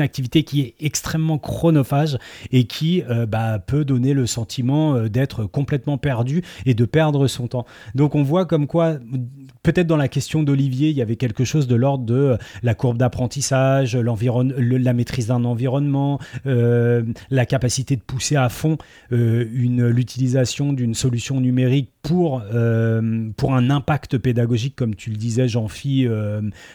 [0.00, 2.18] activité qui est extrêmement chronophage
[2.52, 7.48] et qui euh, bah, peut donner le sentiment d'être complètement perdu et de perdre son
[7.48, 7.66] temps.
[7.94, 8.96] Donc on voit comme quoi,
[9.62, 12.74] peut-être dans la question d'Olivier, il y avait quelque chose de l'ordre de euh, la
[12.74, 18.78] courbe d'apprentissage, la maîtrise d'un environnement, euh, la capacité de pousser à fond
[19.12, 26.08] euh, l'utilisation d'une solution numérique pour, un impact pédagogique, comme tu le disais, Jean-Phi,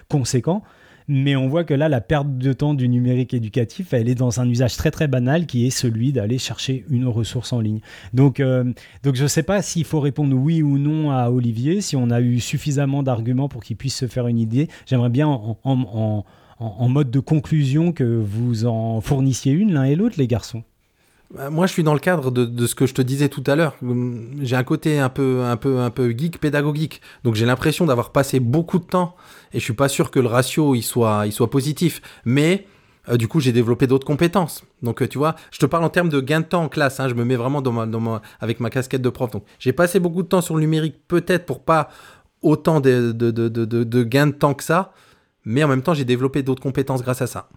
[0.08, 0.64] conséquent.
[1.08, 4.40] Mais on voit que là, la perte de temps du numérique éducatif, elle est dans
[4.40, 7.80] un usage très très banal qui est celui d'aller chercher une ressource en ligne.
[8.14, 8.64] Donc, euh,
[9.04, 12.10] donc je ne sais pas s'il faut répondre oui ou non à Olivier, si on
[12.10, 14.68] a eu suffisamment d'arguments pour qu'il puisse se faire une idée.
[14.88, 16.26] J'aimerais bien en, en- en-
[16.60, 20.64] en- mode de conclusion que vous en fournissiez une l'un et l'autre, les garçons.
[21.38, 23.56] Euh, Moi, je suis dans le cadre de, ce que je te disais tout à
[23.56, 23.76] l'heure.
[23.82, 27.02] Hum, J'ai un côté un peu, un peu, geek pédagogique.
[27.24, 29.16] Donc, j'ai l'impression d'avoir passé beaucoup de temps.
[29.54, 32.02] Et je suis pas sûr que le ratio il soit, positif.
[32.26, 32.68] Mais
[33.10, 34.64] euh, du coup, j'ai développé d'autres compétences.
[34.82, 37.00] Donc, euh, tu vois, je te parle en termes de gain de temps en classe.
[37.00, 37.10] hein.
[37.10, 37.62] je me mets vraiment
[38.40, 39.32] avec ma casquette de prof.
[39.32, 41.90] Donc, j'ai passé beaucoup de temps sur le numérique, peut-être pour pas
[42.42, 44.94] autant de, de, de temps que ça.
[45.46, 47.50] Mais en même temps, j'ai développé d'autres compétences grâce à ça.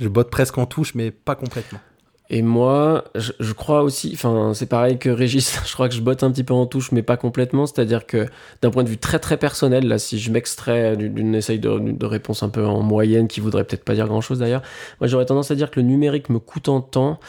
[0.00, 1.80] Je botte presque en touche, mais pas complètement.
[2.30, 6.22] Et moi, je, crois aussi, enfin, c'est pareil que Régis, je crois que je botte
[6.22, 7.66] un petit peu en touche, mais pas complètement.
[7.66, 8.26] C'est-à-dire que
[8.62, 12.42] d'un point de vue très très personnel, là, si je m'extrais d'une essaye de, réponse
[12.42, 14.62] un peu en moyenne, qui voudrait peut-être pas dire grand-chose d'ailleurs,
[15.00, 17.20] moi j'aurais tendance à dire que le numérique me coûte en temps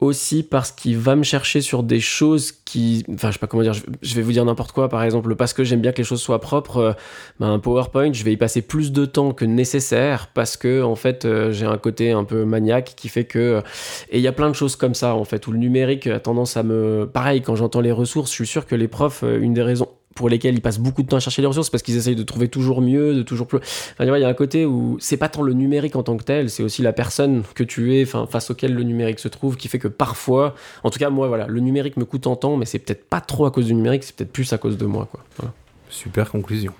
[0.00, 3.62] aussi parce qu'il va me chercher sur des choses qui, enfin, je sais pas comment
[3.62, 6.04] dire, je, vais vous dire n'importe quoi, par exemple, parce que j'aime bien que les
[6.04, 6.92] choses soient propres, euh,
[7.38, 10.96] ben, un PowerPoint, je vais y passer plus de temps que nécessaire parce que, en
[10.96, 13.62] fait, euh, j'ai un côté un peu maniaque qui fait que,
[14.10, 16.18] et il y a plein de choses comme ça, en fait, où le numérique a
[16.18, 19.38] tendance à me, pareil, quand j'entends les ressources, je suis sûr que les profs, euh,
[19.38, 21.82] une des raisons pour lesquelles ils passent beaucoup de temps à chercher les ressources parce
[21.82, 23.58] qu'ils essayent de trouver toujours mieux, de toujours plus.
[23.58, 26.24] Enfin, il y a un côté où c'est pas tant le numérique en tant que
[26.24, 29.58] tel, c'est aussi la personne que tu es, enfin, face auquel le numérique se trouve,
[29.58, 32.56] qui fait que parfois, en tout cas, moi, voilà, le numérique me coûte en temps,
[32.56, 34.86] mais c'est peut-être pas trop à cause du numérique, c'est peut-être plus à cause de
[34.86, 35.22] moi, quoi.
[35.36, 35.52] Voilà.
[35.90, 36.72] Super conclusion.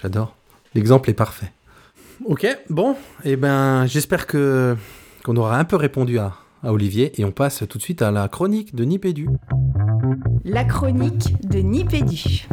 [0.00, 0.34] J'adore.
[0.74, 1.52] L'exemple est parfait.
[2.24, 4.74] Ok, bon, et ben j'espère que
[5.22, 6.32] qu'on aura un peu répondu à,
[6.66, 9.28] à Olivier et on passe tout de suite à la chronique de Nipédu.
[10.44, 12.48] La chronique de Nipédu.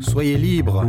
[0.00, 0.86] Soyez libres.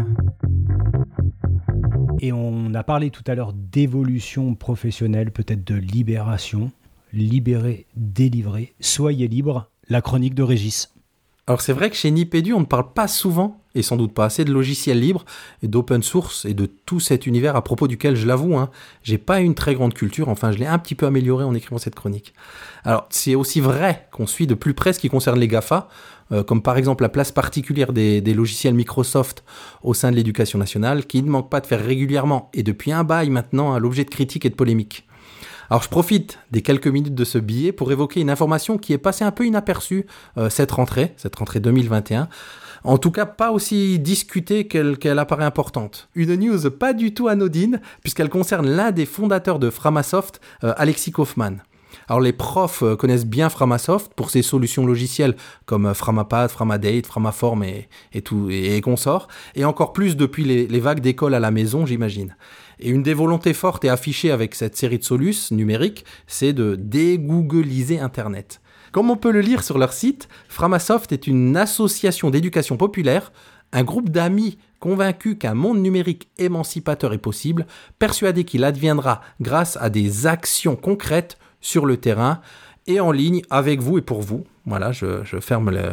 [2.21, 6.71] Et on a parlé tout à l'heure d'évolution professionnelle, peut-être de libération.
[7.11, 8.73] Libérer, délivrer.
[8.79, 9.69] Soyez libre.
[9.89, 10.93] La chronique de Régis.
[11.47, 14.25] Alors c'est vrai que chez Nipédu, on ne parle pas souvent, et sans doute pas
[14.25, 15.25] assez, de logiciels libres
[15.61, 18.69] et d'open source et de tout cet univers à propos duquel, je l'avoue, hein,
[19.03, 21.77] j'ai pas une très grande culture, enfin je l'ai un petit peu amélioré en écrivant
[21.77, 22.33] cette chronique.
[22.83, 25.89] Alors c'est aussi vrai qu'on suit de plus près ce qui concerne les GAFA,
[26.31, 29.43] euh, comme par exemple la place particulière des, logiciels Microsoft
[29.83, 33.03] au sein de l'éducation nationale, qui ne manque pas de faire régulièrement, et depuis un
[33.03, 35.05] bail maintenant, à l'objet de critiques et de polémiques.
[35.69, 38.97] Alors je profite des quelques minutes de ce billet pour évoquer une information qui est
[38.97, 42.27] passée un peu inaperçue euh, cette rentrée, cette rentrée 2021.
[42.83, 46.09] En tout cas, pas aussi discutée qu'elle apparaît importante.
[46.15, 51.11] Une news pas du tout anodine, puisqu'elle concerne l'un des fondateurs de Framasoft, euh, Alexis
[51.11, 51.57] Kaufman.
[52.07, 57.05] Alors les profs euh, connaissent bien Framasoft pour ses solutions logicielles comme euh, Framapad, Framadate,
[57.05, 57.87] Framaform et,
[58.23, 62.35] tout et, consorts, et encore plus depuis les, les vagues d'école à la maison, j'imagine.
[62.79, 66.75] Et une des volontés fortes et affichées avec cette série de solus numériques, c'est de
[66.75, 68.61] dégoogliser Internet.
[68.91, 73.31] Comme on peut le lire sur leur site, Framasoft est une association d'éducation populaire,
[73.71, 77.67] un groupe d'amis convaincus qu'un monde numérique émancipateur est possible,
[77.99, 82.41] persuadés qu'il adviendra grâce à des actions concrètes sur le terrain
[82.87, 84.45] et en ligne avec vous et pour vous.
[84.65, 85.91] Voilà, je, ferme le,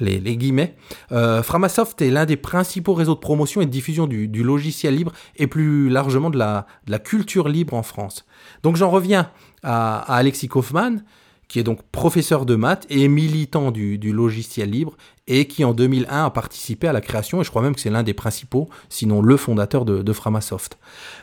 [0.00, 0.74] les, guillemets.
[1.12, 5.12] Euh, Framasoft est l'un des principaux réseaux de promotion et de diffusion du, logiciel libre
[5.36, 6.66] et plus largement de la,
[6.98, 8.26] culture libre en France.
[8.62, 9.30] Donc j'en reviens
[9.62, 11.04] à Alexis Kaufmann,
[11.48, 14.96] qui est donc professeur de maths et militant du, du, logiciel libre,
[15.28, 17.90] et qui en 2001 a participé à la création, et je crois même que c'est
[17.90, 20.78] l'un des principaux, sinon le fondateur de, Framasoft.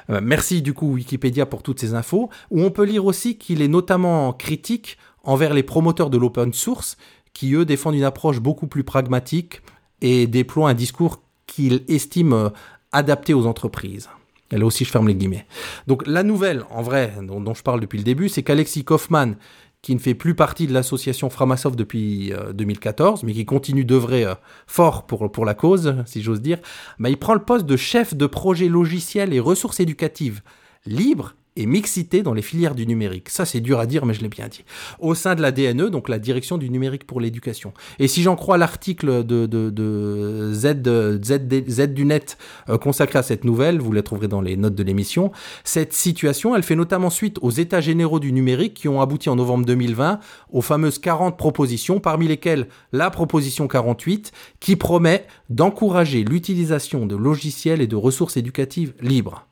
[0.09, 3.61] Euh, merci du coup Wikipédia pour toutes ces infos, où on peut lire aussi qu'il
[3.61, 6.97] est notamment critique envers les promoteurs de l'open source,
[7.33, 9.61] qui eux défendent une approche beaucoup plus pragmatique
[10.01, 12.51] et déploient un discours qu'il estime
[12.91, 14.09] adapté aux entreprises.
[14.51, 15.47] Là aussi, je ferme les guillemets.
[15.87, 19.35] Donc la nouvelle, en vrai, dont, dont je parle depuis le début, c'est qu'Alexis Kaufmann
[19.83, 24.23] qui ne fait plus partie de l'association Framasoft depuis euh, 2014, mais qui continue d'œuvrer
[24.23, 24.33] euh,
[24.65, 26.57] fort pour, la cause, si j'ose dire,
[26.97, 30.41] bah, il prend le poste de chef de projet logiciel et ressources éducatives
[30.85, 33.29] libre et mixité dans les filières du numérique.
[33.29, 34.63] Ça, c'est dur à dire, mais je l'ai bien dit.
[34.99, 37.73] Au sein de la DNE, donc la Direction du numérique pour l'éducation.
[37.99, 40.83] Et si j'en crois l'article de, de, de Z,
[41.23, 41.39] Z,
[41.69, 42.37] Z, du net
[42.69, 45.31] euh, consacré à cette nouvelle, vous la trouverez dans les notes de l'émission,
[45.63, 49.35] cette situation, elle fait notamment suite aux états généraux du numérique qui ont abouti en
[49.35, 50.19] novembre 2020
[50.51, 57.81] aux fameuses 40 propositions, parmi lesquelles la proposition 48, qui promet d'encourager l'utilisation de logiciels
[57.81, 59.47] et de ressources éducatives libres.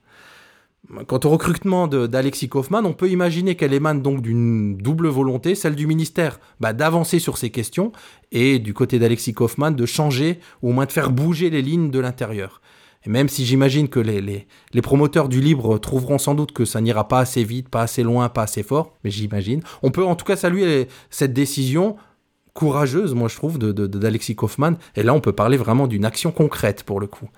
[1.07, 5.75] Quant au recrutement d'Alexis Kaufmann, on peut imaginer qu'elle émane donc d'une double volonté, celle
[5.75, 7.91] du ministère bah, d'avancer sur ces questions
[8.31, 11.91] et du côté d'Alexis Kaufmann de changer ou au moins de faire bouger les lignes
[11.91, 12.61] de l'intérieur.
[13.05, 14.47] Et même si j'imagine que les,
[14.81, 18.29] promoteurs du libre trouveront sans doute que ça n'ira pas assez vite, pas assez loin,
[18.29, 21.95] pas assez fort, mais j'imagine, on peut en tout cas saluer cette décision
[22.53, 24.77] courageuse, moi je trouve, d'Alexis Kaufmann.
[24.95, 27.29] Et là, on peut parler vraiment d'une action concrète pour le coup.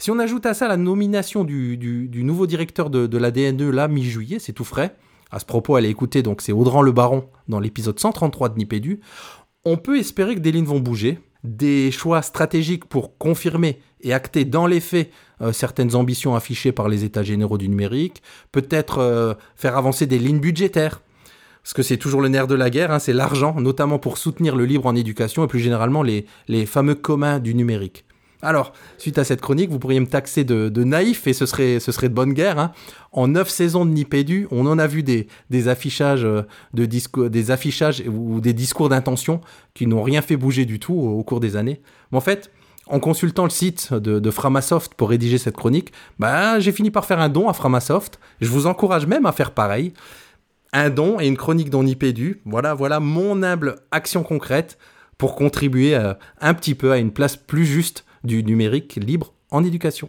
[0.00, 4.38] Si on ajoute à ça la nomination du, nouveau directeur de, la DNE, là, mi-juillet,
[4.38, 4.96] c'est tout frais.
[5.30, 9.00] À ce propos, allez écouter, donc c'est Audran Le Baron dans l'épisode 133 de Nipédu.
[9.66, 14.46] On peut espérer que des lignes vont bouger, des choix stratégiques pour confirmer et acter
[14.46, 15.10] dans les faits
[15.42, 20.18] euh, certaines ambitions affichées par les États généraux du numérique, peut-être euh, faire avancer des
[20.18, 21.02] lignes budgétaires,
[21.62, 24.56] parce que c'est toujours le nerf de la guerre, hein, c'est l'argent, notamment pour soutenir
[24.56, 26.24] le libre en éducation et plus généralement les
[26.64, 28.06] fameux communs du numérique.
[28.42, 31.92] Alors, suite à cette chronique, vous pourriez me taxer de, naïf et ce serait, ce
[31.92, 32.58] serait de bonne guerre.
[32.58, 32.72] Hein.
[33.12, 35.28] En neuf saisons de Nipédu, on en a vu des,
[35.68, 39.40] affichages, de des affichages ou des discours d'intention
[39.74, 41.82] qui n'ont rien fait bouger du tout au, cours des années.
[42.12, 42.50] Mais en fait,
[42.86, 47.20] en consultant le site de, Framasoft pour rédiger cette chronique, bah, j'ai fini par faire
[47.20, 48.18] un don à Framasoft.
[48.40, 49.92] Je vous encourage même à faire pareil.
[50.72, 52.40] Un don et une chronique dans Nipédu.
[52.46, 54.78] Voilà, voilà mon humble action concrète
[55.18, 59.64] pour contribuer à, un petit peu à une place plus juste du numérique libre en
[59.64, 60.08] éducation.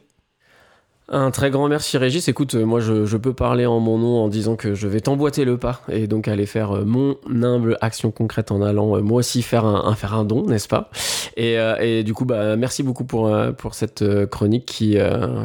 [1.13, 2.30] Un très grand merci Régis.
[2.30, 5.43] Écoute, euh, moi je, peux parler en mon nom en disant que je vais t'emboîter
[5.43, 9.17] le pas et donc aller faire euh, mon humble action concrète en allant euh, moi
[9.17, 10.89] aussi faire un, faire un don, n'est-ce pas?
[11.36, 13.30] Et, du coup, bah, merci beaucoup pour,
[13.71, 14.97] cette chronique qui,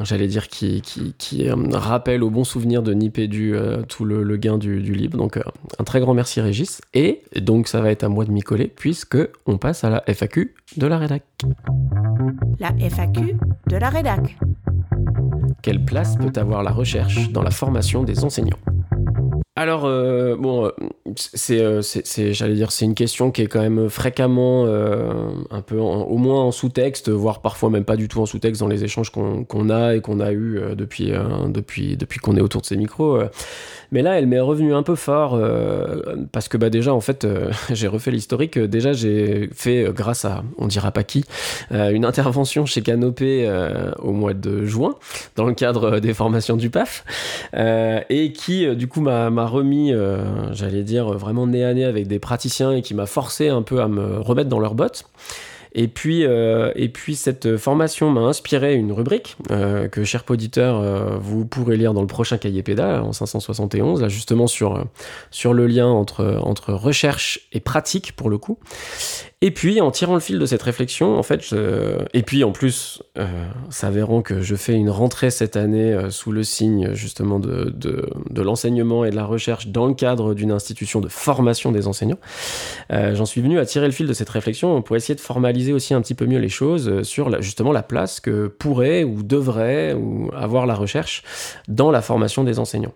[0.05, 0.83] j'allais dire, qui,
[1.73, 5.17] rappelle au bon souvenir de Nipédu euh, tout le, gain du, du livre.
[5.17, 5.39] Donc
[5.79, 6.81] un très grand merci Régis.
[6.95, 10.05] Et donc ça va être à moi de m'y coller puisque on passe à la
[10.07, 11.23] FAQ de la rédac.
[12.61, 13.37] La FAQ
[13.69, 14.37] de la rédac.
[15.63, 18.59] Quelle place peut avoir la recherche dans la formation des enseignants?
[19.59, 20.71] Alors euh, bon, euh,
[21.17, 25.63] c'est, euh, c'est, c'est- j'allais dire, c'est une question qui est quand même fréquemment un
[25.63, 28.85] peu, au moins en sous-texte, voire parfois même pas du tout en sous-texte dans les
[28.85, 31.13] échanges qu'on, a et qu'on a eu depuis,
[31.49, 33.19] depuis, depuis qu'on est autour de ces micros.
[33.93, 35.41] Mais là, elle m'est revenue un peu fort
[36.33, 37.27] parce que bah déjà, en fait,
[37.73, 38.59] j'ai refait l'historique.
[38.59, 41.25] Déjà, j'ai fait, grâce à, on dira pas qui,
[41.71, 43.49] une intervention chez Canopé
[43.99, 44.97] au mois de juin
[45.37, 47.05] dans le cadre des formations du PAF
[48.11, 52.19] et qui du coup m'a remis, euh, j'allais dire, vraiment nez à nez avec des
[52.19, 55.05] praticiens et qui m'a forcé un peu à me remettre dans leurs bottes.
[55.79, 56.73] Et puis, euh,
[57.15, 62.07] cette formation m'a inspiré une rubrique euh, que, cher auditeur, vous pourrez lire dans le
[62.07, 64.87] prochain cahier pédale en 571, là, justement sur,
[65.31, 68.59] sur le lien entre, entre recherche et pratique pour le coup.
[69.43, 71.55] Et puis, en tirant le fil de cette réflexion, en fait,
[72.15, 73.27] et puis en plus, euh,
[73.69, 78.09] s'avérant que je fais une rentrée cette année euh, sous le signe justement de, de,
[78.31, 82.19] de l'enseignement et de la recherche dans le cadre d'une institution de formation des enseignants,
[82.93, 85.75] euh, j'en suis venu à tirer le fil de cette réflexion pour essayer de formaliser
[85.75, 89.05] aussi un petit peu mieux les choses euh, sur la- justement la place que pourrait
[89.05, 91.23] ou devrait ou avoir la recherche
[91.69, 92.95] dans la formation des enseignants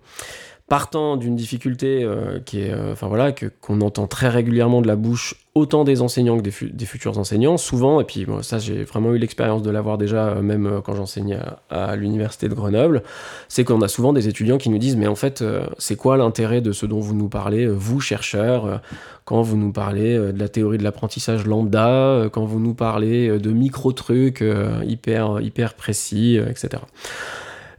[0.71, 4.87] partant d'une difficulté euh, qui est, euh, enfin voilà, que qu'on entend très régulièrement de
[4.87, 8.01] la bouche autant des enseignants que des, fu- des futurs enseignants, souvent.
[8.01, 10.95] Et puis moi, ça, j'ai vraiment eu l'expérience de l'avoir déjà, euh, même euh, quand
[10.95, 11.39] j'enseignais
[11.71, 13.03] à, à l'université de Grenoble.
[13.49, 15.43] C'est qu'on a souvent des étudiants qui nous disent, mais en fait,
[15.79, 18.81] c'est quoi l'intérêt de ce dont vous nous parlez, vous chercheurs,
[19.25, 23.51] quand vous nous parlez de la théorie de l'apprentissage lambda, quand vous nous parlez de
[23.51, 26.85] micro trucs euh, hyper hyper précis, etc.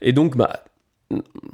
[0.01, 0.59] Et donc, bah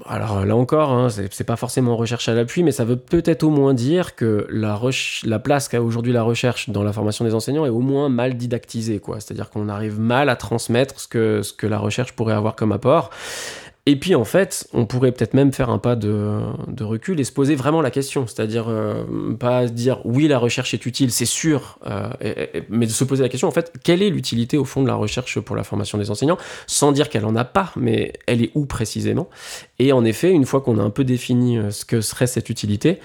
[0.06, 3.50] alors là encore, hein, c'est pas forcément recherche à l'appui, mais ça veut peut-être au
[3.50, 7.70] moins dire que la, place qu'a aujourd'hui la recherche dans la formation des enseignants est
[7.70, 9.20] au moins mal didactisée, quoi.
[9.20, 13.10] C'est-à-dire qu'on arrive mal à transmettre ce que la recherche pourrait avoir comme apport.
[13.90, 16.42] Et puis en fait, on pourrait peut-être même faire un pas de,
[16.82, 19.06] recul et se poser vraiment la question, c'est-à-dire euh,
[19.40, 22.10] pas dire oui la recherche est utile, c'est sûr, euh,
[22.68, 24.96] mais de se poser la question en fait quelle est l'utilité au fond de la
[24.96, 28.52] recherche pour la formation des enseignants, sans dire qu'elle en a pas, mais elle est
[28.56, 29.30] où précisément?
[29.80, 32.50] Et en effet, une fois qu'on a un peu défini euh, ce que serait cette
[32.50, 33.00] utilité,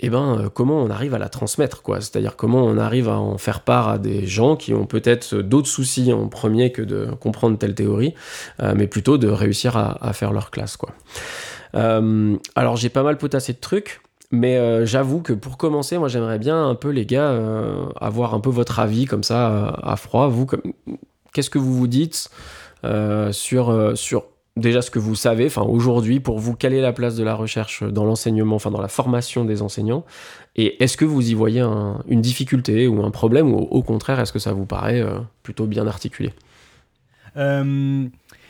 [0.00, 2.00] eh ben euh, comment on arrive à la transmettre quoi?
[2.00, 5.68] C'est-à-dire comment on arrive à en faire part à des gens qui ont peut-être d'autres
[5.68, 8.14] soucis en premier que de comprendre telle théorie,
[8.60, 10.90] euh, mais plutôt de réussir à, faire leur classe quoi.
[11.74, 14.00] Euh, alors j'ai pas mal potassé de trucs.
[14.30, 17.40] Mais j'avoue que pour commencer, moi j'aimerais bien un peu les gars
[18.00, 20.26] avoir un peu votre avis comme ça à froid.
[20.26, 20.48] Vous,
[21.32, 22.30] qu'est-ce que vous vous dites
[23.30, 23.94] sur
[24.56, 27.34] déjà ce que vous savez, enfin aujourd'hui pour vous, quelle est la place de la
[27.34, 30.04] recherche dans l'enseignement, enfin dans la formation des enseignants?
[30.56, 34.20] Et est-ce que vous y voyez un- une difficulté ou un problème ou au contraire
[34.20, 36.32] est-ce que ça vous paraît euh, plutôt bien articulé?
[37.36, 38.06] Euh,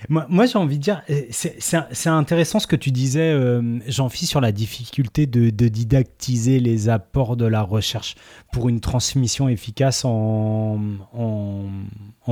[0.08, 4.40] moi, j'ai envie de dire, euh, c'est intéressant ce que tu disais, euh, Jean-Philippe, sur
[4.40, 8.14] la difficulté de, de didactiser les apports de la recherche
[8.52, 10.78] pour une transmission efficace en,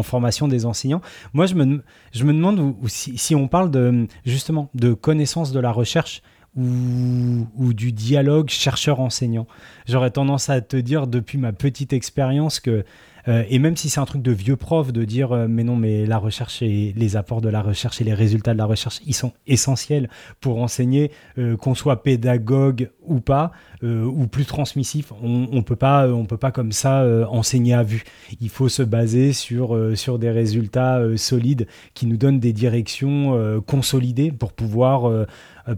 [0.03, 1.01] formation des enseignants.
[1.33, 1.83] Moi, je me,
[2.13, 6.23] je me demande si, on parle de, justement de connaissance de la recherche
[6.55, 9.47] ou du dialogue chercheur-enseignant.
[9.87, 12.85] J'aurais tendance à te dire, depuis ma petite expérience, que
[13.29, 15.77] euh, et même si c'est un truc de vieux prof de dire euh, mais non
[15.77, 19.01] mais la recherche et les apports de la recherche et les résultats de la recherche
[19.07, 20.09] ils sont essentiels
[20.41, 26.07] pour enseigner euh, qu'on soit pédagogue ou pas ou plus transmissif on, on peut pas
[26.09, 28.05] on peut pas comme ça enseigner à vue.
[28.41, 34.31] Il faut se baser sur sur des résultats solides qui nous donnent des directions consolidées
[34.31, 35.27] pour pouvoir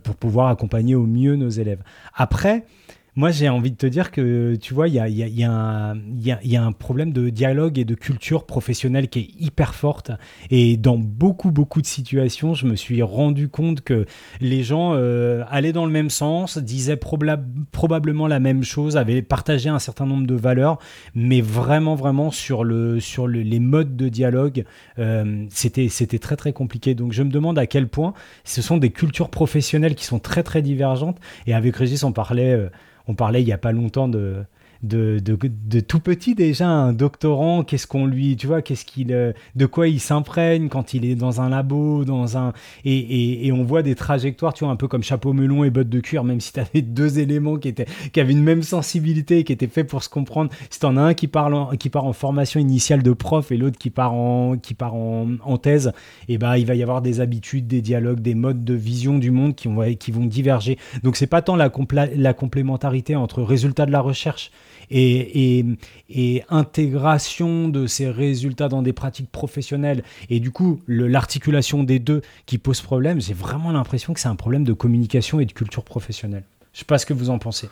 [0.03, 1.83] pour pouvoir accompagner au mieux nos élèves.
[2.15, 2.67] Après
[3.16, 7.31] moi, j'ai envie de te dire que, tu vois, il y a, un- problème de
[7.31, 10.11] dialogue et de culture professionnelle qui est hyper forte.
[10.50, 14.07] Et dans beaucoup, beaucoup de situations, je me suis rendu compte que
[14.40, 19.68] les gens euh, allaient dans le même sens, disaient probablement la même chose, avaient partagé
[19.68, 20.79] un certain nombre de valeurs,
[21.14, 24.64] mais vraiment, vraiment sur, le, sur le- les modes de dialogue,
[24.98, 26.94] euh, c'était c'était très, très compliqué.
[26.94, 30.42] Donc, je me demande à quel point ce sont des cultures professionnelles qui sont très,
[30.42, 31.18] très divergentes.
[31.46, 32.53] Et avec Régis, on parlait...
[32.53, 32.68] euh,
[33.07, 34.45] on parlait il n'y a pas longtemps de,
[34.85, 39.66] de, tout petit déjà, un doctorant, qu'est-ce qu'on lui, tu vois, qu'est-ce qu'il, euh, de
[39.66, 42.53] quoi il s'imprègne quand il est dans un labo, dans un,
[42.85, 45.70] et, et, et on voit des trajectoires, tu vois, un peu comme chapeau melon et
[45.70, 48.62] bottes de cuir, même si tu avais deux éléments qui étaient, qui avaient une même
[48.62, 50.51] sensibilité, qui étaient faits pour se comprendre.
[50.70, 53.57] Si t'en as un qui parle, en- qui part en formation initiale de prof et
[53.57, 55.92] l'autre qui part en, qui part en, thèse,
[56.29, 59.31] et ben il va y avoir des habitudes, des dialogues, des modes de vision du
[59.31, 60.79] monde qui vont, qui vont diverger.
[61.02, 61.71] Donc c'est pas tant la,
[62.17, 64.50] la complémentarité entre résultats de la recherche
[64.91, 65.65] et,
[66.09, 72.23] et, intégration de ces résultats dans des pratiques professionnelles et du coup l'articulation des deux
[72.47, 75.85] qui pose problème, j'ai vraiment l'impression que c'est un problème de communication et de culture
[75.85, 76.45] professionnelle.
[76.73, 77.69] Je sais pas ce que vous en pensez.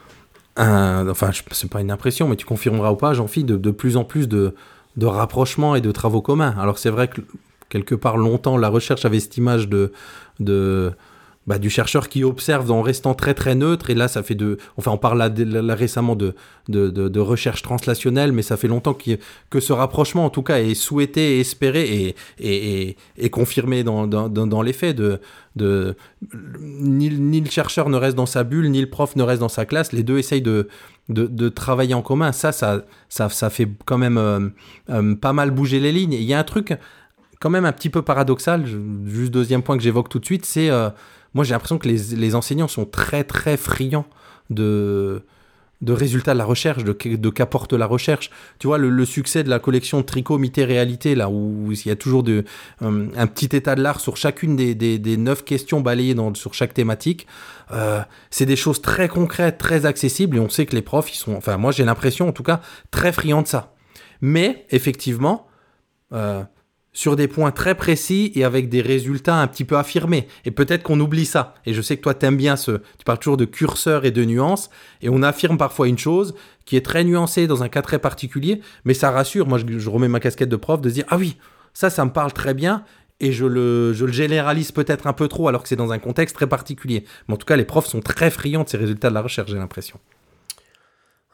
[0.57, 3.97] un- enfin, c'est pas une impression, mais tu confirmeras ou pas, j'en file de, plus
[3.97, 4.55] en plus de,
[5.01, 6.55] rapprochements et de travaux communs.
[6.59, 7.23] Alors c'est vrai que
[7.71, 9.93] quelque part longtemps, la recherche avait cette image de
[11.47, 13.91] bah, du chercheur qui observe en restant très très neutre.
[13.91, 15.21] Et là, ça fait de, enfin, on parle
[15.73, 16.35] récemment de,
[16.69, 19.19] de, de- recherche translationnelle, mais ça fait longtemps qu'il-
[19.51, 24.29] que ce rapprochement, en tout cas, est souhaité, espéré et, et, et, confirmé dans, dans,
[24.29, 24.97] dans, les faits.
[24.97, 25.21] De,
[25.57, 25.97] de,
[26.61, 29.65] ni, le chercheur ne reste dans sa bulle, ni le prof ne reste dans sa
[29.67, 29.93] classe.
[29.93, 30.69] Les deux essayent de,
[31.09, 32.33] de, de travailler en commun.
[32.33, 34.49] Ça, ça, ça, ça fait quand même euh,
[34.91, 36.15] euh, pas mal bouger les lignes.
[36.15, 36.75] Il y a un truc
[37.43, 38.65] quand même un petit peu paradoxal,
[39.05, 40.91] juste deuxième point que j'évoque tout de suite, c'est euh,
[41.35, 44.07] moi j'ai l'impression que les, enseignants sont très très friands
[44.49, 45.25] de,
[45.81, 46.93] de résultats de la recherche, de,
[47.31, 48.31] qu'apporte la recherche.
[48.61, 51.97] Tu vois, le, succès de la collection Tricot, Mité, Réalité, là où il y a
[51.97, 52.45] toujours de,
[52.83, 56.55] euh, un petit état de l'art sur chacune des, des, neuf questions balayées dans, sur
[56.55, 57.27] chaque thématique,
[57.73, 61.19] euh, c'est des choses très concrètes, très accessibles, et on sait que les profs, ils
[61.19, 62.61] sont, enfin moi j'ai l'impression en tout cas,
[62.93, 63.75] très friands de ça.
[64.21, 65.49] Mais effectivement,
[66.93, 70.29] sur des points très précis et avec des résultats un petit peu affirmés.
[70.45, 71.55] Et peut-être qu'on oublie ça.
[71.65, 72.73] Et je sais que toi, t'aimes bien ce...
[72.99, 74.69] Tu parles toujours de curseur et de nuances.
[75.01, 76.35] Et on affirme parfois une chose
[76.67, 78.61] qui est très nuancée dans un cas très particulier.
[78.85, 79.47] Mais ça rassure.
[79.47, 81.37] Moi, je, remets ma casquette de prof de se dire, ah oui,
[81.73, 82.85] ça, ça me parle très bien.
[83.21, 85.99] Et je le, je le généralise peut-être un peu trop alors que c'est dans un
[85.99, 87.05] contexte très particulier.
[87.27, 89.51] Mais en tout cas, les profs sont très friands de ces résultats de la recherche,
[89.51, 89.99] j'ai l'impression.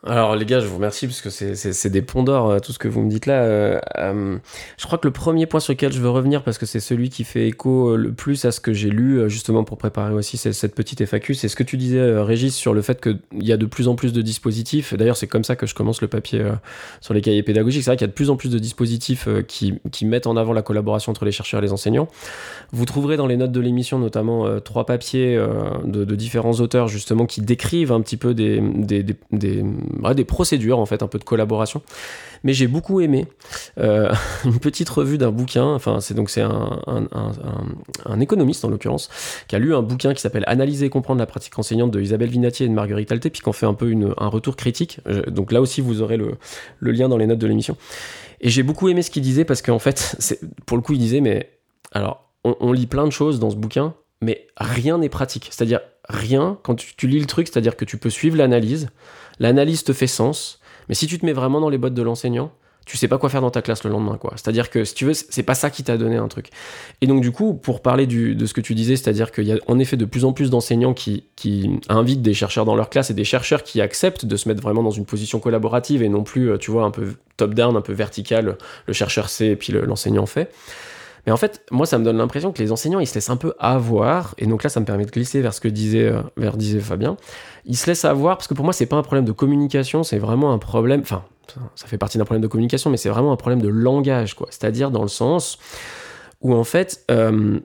[0.08, 2.78] Alors les gars, je vous remercie parce que c'est- des ponts d'or euh, tout ce
[2.78, 3.42] que vous me dites là.
[3.42, 4.38] Euh, euh,
[4.78, 7.10] je crois que le premier point sur lequel je veux revenir parce que c'est celui
[7.10, 10.74] qui fait écho le plus à ce que j'ai lu justement pour préparer aussi cette,
[10.74, 13.66] petite FAQ, c'est ce que tu disais Régis sur le fait qu'il y a de
[13.66, 14.94] plus en plus de dispositifs.
[14.94, 16.42] D'ailleurs c'est comme ça que je commence le papier
[17.00, 17.82] sur les cahiers pédagogiques.
[17.82, 20.36] C'est vrai qu'il y a de plus en plus de dispositifs qui, qui mettent en
[20.36, 22.08] avant la collaboration entre les chercheurs et les enseignants.
[22.72, 25.36] Vous trouverez dans les notes de l'émission notamment trois papiers
[25.84, 29.04] de, différents auteurs justement qui décrivent un petit peu des, des,
[30.14, 31.82] des procédures en fait, un peu de collaboration.
[32.44, 33.26] Mais j'ai beaucoup aimé
[33.78, 34.12] euh,
[34.44, 35.64] une petite revue d'un bouquin.
[35.64, 39.08] Enfin, c'est donc c'est un, un, économiste en l'occurrence
[39.48, 42.30] qui a lu un bouquin qui s'appelle Analyser et comprendre la pratique enseignante de Isabelle
[42.30, 45.00] Vinatier et de Marguerite Alté, puis qu'on fait un peu un retour critique.
[45.28, 46.36] Donc là aussi, vous aurez le,
[46.80, 47.76] lien dans les notes de l'émission.
[48.40, 50.16] Et j'ai beaucoup aimé ce qu'il disait parce qu'en fait,
[50.66, 51.50] pour le coup, il disait mais
[51.92, 55.48] alors on, on lit plein de choses dans ce bouquin, mais rien n'est pratique.
[55.50, 58.88] C'est-à-dire rien quand tu, lis le truc, c'est-à-dire que tu peux suivre l'analyse,
[59.38, 62.52] l'analyse te fait sens, mais si tu te mets vraiment dans les bottes de l'enseignant,
[62.86, 64.32] tu sais pas quoi faire dans ta classe le lendemain, quoi.
[64.36, 66.48] C'est-à-dire que si tu veux, c'est pas ça qui t'a donné un truc.
[67.02, 69.58] Et donc du coup, pour parler de ce que tu disais, c'est-à-dire qu'il y a
[69.66, 71.24] en effet de plus en plus d'enseignants qui,
[71.90, 74.82] invitent des chercheurs dans leur classe et des chercheurs qui acceptent de se mettre vraiment
[74.82, 77.92] dans une position collaborative et non plus, euh, tu vois, un peu top-down, un peu
[77.92, 78.56] vertical,
[78.86, 80.50] le chercheur sait et puis le- l'enseignant fait.
[81.28, 83.36] Mais en fait, moi, ça me donne l'impression que les enseignants, ils se laissent un
[83.36, 84.34] peu avoir.
[84.38, 86.80] Et donc là, ça me permet de glisser vers ce que disait, euh, vers disait
[86.80, 87.18] Fabien.
[87.66, 90.16] Ils se laissent avoir parce que pour moi, c'est pas un problème de communication, c'est
[90.16, 91.02] vraiment un problème.
[91.02, 91.24] Enfin,
[91.74, 94.46] ça, fait partie d'un problème de communication, mais c'est vraiment un problème de langage, quoi.
[94.48, 95.58] C'est-à-dire dans le sens
[96.40, 97.60] où en fait, euh,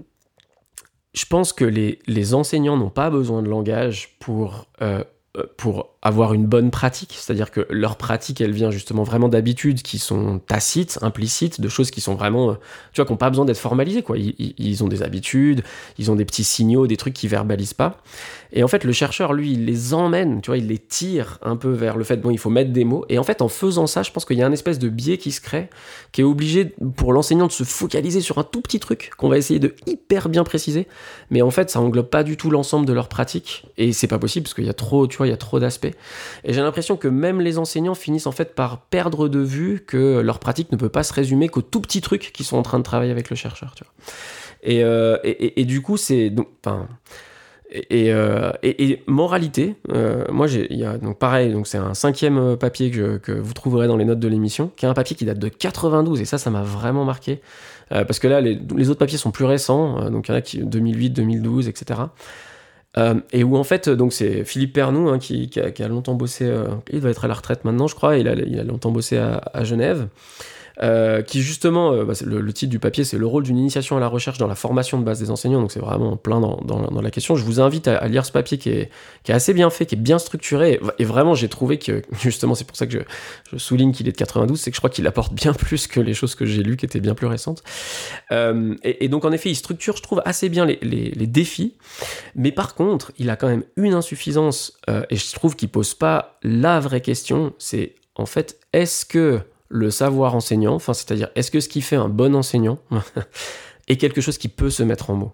[1.14, 5.06] je pense que les, les enseignants n'ont pas besoin de langage pour euh,
[5.38, 9.82] euh, pour avoir une bonne pratique, c'est-à-dire que leur pratique, elle vient justement vraiment d'habitudes
[9.82, 12.54] qui sont tacites, implicites, de choses qui sont vraiment, euh,
[12.92, 14.18] tu vois, qui n'ont pas besoin d'être formalisées, quoi.
[14.18, 15.64] Ils, ont des habitudes,
[15.98, 18.02] ils ont des petits signaux, des trucs qui verbalisent pas.
[18.52, 21.56] Et en fait, le chercheur, lui, il les emmène, tu vois, il les tire un
[21.56, 23.06] peu vers le fait, bon, il faut mettre des mots.
[23.08, 25.18] Et en fait, en faisant ça, je pense qu'il y a un espèce de biais
[25.18, 25.70] qui se crée,
[26.12, 29.38] qui est obligé pour l'enseignant de se focaliser sur un tout petit truc qu'on va
[29.38, 30.86] essayer de hyper bien préciser.
[31.30, 33.66] Mais en fait, ça englobe pas du tout l'ensemble de leur pratique.
[33.78, 35.62] Et c'est pas possible parce qu'il y a trop, tu vois, il y a trop
[35.62, 35.93] d'aspects.
[36.44, 40.20] Et j'ai l'impression que même les enseignants finissent en fait par perdre de vue que
[40.20, 42.80] leur pratique ne peut pas se résumer qu'aux tout petits trucs qu'ils sont en train
[42.80, 43.74] de travailler avec le chercheur,
[44.68, 46.32] euh, et, du coup, c'est
[46.64, 46.88] enfin,
[47.72, 48.52] et, euh,
[49.08, 53.54] moralité, euh, moi j'ai, y a donc pareil, donc c'est un cinquième papier que, vous
[53.54, 56.26] trouverez dans les notes de l'émission, qui est un papier qui date de 92 et
[56.26, 57.42] ça, ça m'a vraiment marqué
[57.90, 60.42] parce que là, les, les autres papiers sont plus récents, donc il y en a
[60.42, 62.00] qui 2008, 2012, etc.
[62.98, 65.88] Euh, et où en fait, donc c'est Philippe Pernou hein, qui, qui, a, qui, a,
[65.88, 68.60] longtemps bossé, euh, il doit être à la retraite maintenant, je crois, il a, il
[68.60, 70.08] a longtemps bossé à, à Genève.
[70.82, 74.00] Euh, qui justement, euh, bah, le, titre du papier, c'est le rôle d'une initiation à
[74.00, 77.02] la recherche dans la formation de base des enseignants, donc c'est vraiment plein dans, dans,
[77.02, 77.36] la question.
[77.36, 78.90] Je vous invite à, lire ce papier qui est,
[79.24, 82.56] qui est assez bien fait, qui est bien structuré, et, vraiment j'ai trouvé que, justement
[82.56, 83.06] c'est pour ça que
[83.52, 86.00] je, souligne qu'il est de 92, c'est que je crois qu'il apporte bien plus que
[86.00, 87.64] les choses que j'ai lues qui étaient bien plus récentes.
[88.32, 91.76] Euh, et, donc en effet, il structure, je trouve, assez bien les, les, défis,
[92.36, 96.40] mais par contre, il a quand même une insuffisance, et je trouve qu'il pose pas
[96.42, 99.42] la vraie question, c'est en fait, est-ce que
[99.74, 102.78] le savoir enseignant, enfin, c'est-à-dire est-ce que ce qui fait un bon enseignant
[103.88, 105.34] est quelque chose qui peut se mettre en mots?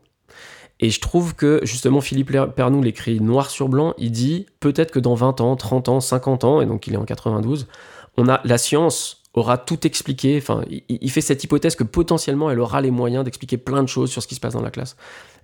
[0.80, 5.00] Et je trouve que justement Philippe Pernou l'écrit noir sur blanc, il dit peut-être que
[5.00, 7.68] dans 20 ans, 30 ans, 50 ans, et donc il est en 92,
[8.16, 12.60] on a la science aura tout expliqué, enfin, il, fait cette hypothèse que potentiellement elle
[12.60, 14.96] aura les moyens d'expliquer plein de choses sur ce qui se passe dans la classe.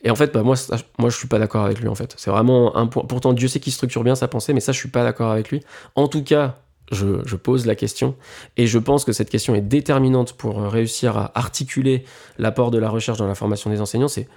[0.04, 0.56] Et en fait, bah, moi,
[0.98, 2.14] moi, je suis pas d'accord avec lui, en fait.
[2.18, 3.04] C'est vraiment un point.
[3.06, 5.50] Pourtant, Dieu sait qu'il structure bien sa pensée, mais ça, je suis pas d'accord avec
[5.50, 5.62] lui.
[5.96, 6.60] En tout cas,
[6.92, 8.16] je, pose la question
[8.58, 12.06] et je pense que cette question est déterminante pour réussir à articuler
[12.38, 14.08] l'apport de la recherche dans la formation des enseignants.
[14.08, 14.28] C'est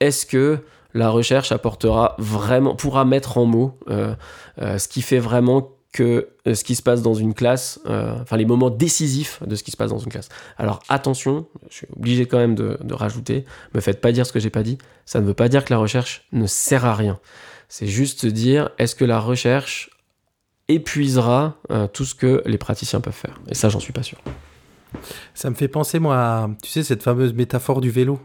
[0.00, 0.58] est-ce que
[0.94, 4.14] la recherche apportera vraiment, pourra mettre en mots euh,
[4.60, 8.20] euh, ce qui fait vraiment que euh, ce qui se passe dans une classe, euh,
[8.20, 10.28] enfin les moments décisifs de ce qui se passe dans une classe.
[10.58, 14.32] Alors attention, je suis obligé quand même de, de rajouter, me faites pas dire ce
[14.32, 14.76] que j'ai pas dit,
[15.06, 17.18] ça ne veut pas dire que la recherche ne sert à rien.
[17.68, 19.90] C'est juste dire, est-ce que la recherche
[20.68, 23.40] épuisera euh, tout ce que les praticiens peuvent faire.
[23.48, 24.18] Et ça, j'en suis pas sûr.
[25.34, 28.18] Ça me fait penser, moi, tu sais, cette fameuse métaphore du vélo,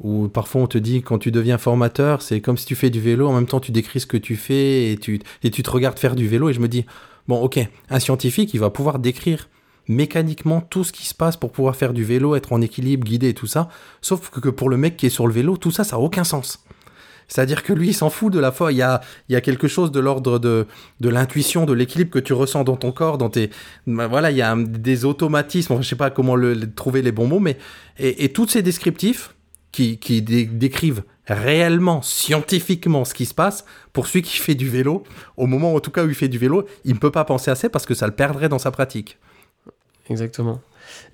[0.00, 3.00] où parfois on te dit, quand tu deviens formateur, c'est comme si tu fais du
[3.00, 5.70] vélo, en même temps tu décris ce que tu fais et tu, et tu te
[5.70, 6.84] regardes faire du vélo, et je me dis,
[7.28, 9.48] bon, ok, un scientifique, il va pouvoir décrire
[9.88, 13.30] mécaniquement tout ce qui se passe pour pouvoir faire du vélo, être en équilibre, guider
[13.30, 13.68] et tout ça,
[14.00, 16.24] sauf que pour le mec qui est sur le vélo, tout ça, ça n'a aucun
[16.24, 16.64] sens.
[17.32, 18.72] C'est-à-dire que lui, il s'en fout de la foi.
[18.72, 20.66] Il y a, il y a quelque chose de l'ordre de,
[21.00, 23.48] de l'intuition, de l'équilibre que tu ressens dans ton corps, dans tes,
[23.86, 25.72] ben voilà, il y a des automatismes.
[25.72, 27.56] Enfin, je sais pas comment le, trouver les bons mots, mais
[27.98, 29.34] et, et tous ces descriptifs
[29.70, 33.64] qui, qui dé décrivent réellement, scientifiquement, ce qui se passe
[33.94, 35.02] pour celui qui fait du vélo.
[35.38, 37.50] Au moment, en tout cas, où il fait du vélo, il ne peut pas penser
[37.50, 39.16] à ça parce que ça le perdrait dans sa pratique.
[40.10, 40.60] Exactement.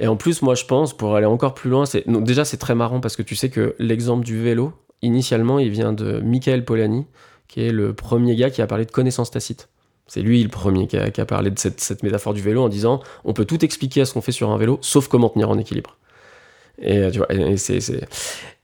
[0.01, 2.75] Et en plus, moi, je pense, pour aller encore plus loin, c'est déjà c'est très
[2.75, 4.73] marrant parce que tu sais que l'exemple du vélo,
[5.03, 7.07] initialement, il vient de Michael Polanyi,
[7.47, 9.69] qui est le premier gars qui a parlé de connaissance tacite.
[10.07, 12.69] C'est lui le premier qui a, qui a parlé de cette, métaphore du vélo en
[12.69, 15.51] disant on peut tout expliquer à ce qu'on fait sur un vélo, sauf comment tenir
[15.51, 15.99] en équilibre.
[16.81, 17.29] Et tu vois,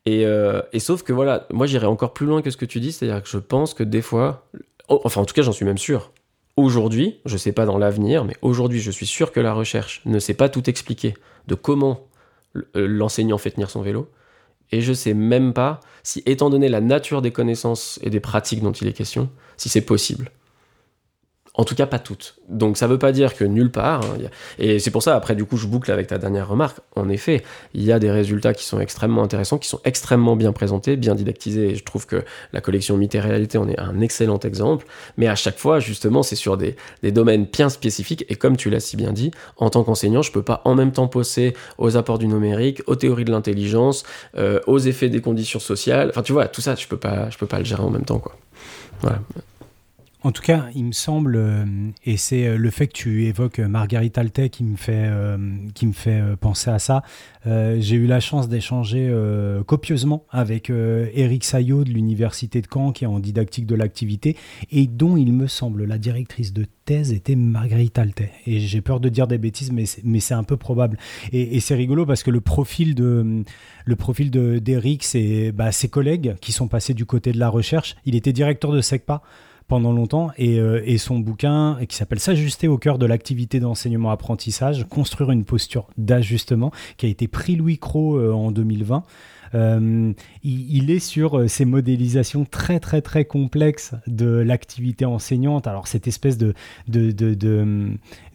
[0.07, 2.93] euh, et, sauf que voilà, moi j'irais encore plus loin que ce que tu dis,
[2.93, 4.47] c'est-à-dire que je pense que des fois,
[4.89, 6.12] oh, enfin en tout cas j'en suis même sûr,
[6.57, 10.18] aujourd'hui, je sais pas dans l'avenir, mais aujourd'hui je suis sûr que la recherche ne
[10.18, 11.14] sait pas tout expliquer
[11.47, 12.07] de comment
[12.74, 14.09] l'enseignant fait tenir son vélo,
[14.73, 18.62] et je sais même pas si, étant donné la nature des connaissances et des pratiques
[18.62, 20.31] dont il est question, si c'est possible.
[21.57, 22.34] En tout cas, pas toutes.
[22.48, 24.02] Donc ça veut pas dire que nulle part.
[24.05, 24.28] Hein.
[24.59, 26.78] Et c'est pour ça, après, du coup, je boucle avec ta dernière remarque.
[26.96, 27.44] En effet,
[27.74, 31.14] il y a des résultats qui sont extrêmement intéressants, qui sont extrêmement bien présentés, bien
[31.14, 31.70] didactisés.
[31.70, 34.84] Et je trouve que la collection Mythe et Réalité en est un excellent exemple.
[35.16, 36.74] Mais à chaque fois, justement, c'est sur des,
[37.05, 38.24] des, domaines bien spécifiques.
[38.28, 40.90] Et comme tu l'as si bien dit, en tant qu'enseignant, je peux pas en même
[40.90, 44.02] temps poser aux apports du numérique, aux théories de l'intelligence,
[44.36, 46.09] euh, aux effets des conditions sociales.
[46.11, 48.05] Enfin, tu vois, tout ça, je peux pas, je peux pas le gérer en même
[48.05, 48.36] temps, quoi.
[49.00, 49.20] Voilà.
[50.25, 51.66] En tout cas, il me semble, euh,
[52.07, 55.37] et c'est le fait que tu évoques Marguerite Altais qui me fait, euh,
[55.75, 57.03] qui me fait penser à ça.
[57.47, 62.66] Euh, j'ai eu la chance d'échanger euh, copieusement avec euh, Eric Sayot de l'Université de
[62.72, 64.37] Caen, qui est en didactique de l'activité,
[64.70, 68.33] et dont il me semble la directrice de thèse était Marguerite Altais.
[68.47, 70.99] Et j'ai peur de dire des bêtises, mais c'est, un peu probable.
[71.33, 73.45] Et, c'est rigolo parce que le profil de
[73.99, 77.97] profil de, d'Eric, c'est bah, ses collègues qui sont passés du côté de la recherche.
[78.05, 79.22] Il était directeur de SECPA
[79.69, 85.31] pendant longtemps et, euh, son bouquin qui s'appelle S'ajuster au cœur de l'activité d'enseignement-apprentissage, construire
[85.31, 89.05] une posture d'ajustement, qui a été prix Louis Cros euh, en 2020.
[90.45, 95.66] Il, est sur euh, ces modélisations très très très complexes de l'activité enseignante.
[95.66, 96.55] Alors cette espèce de,
[96.86, 97.22] de,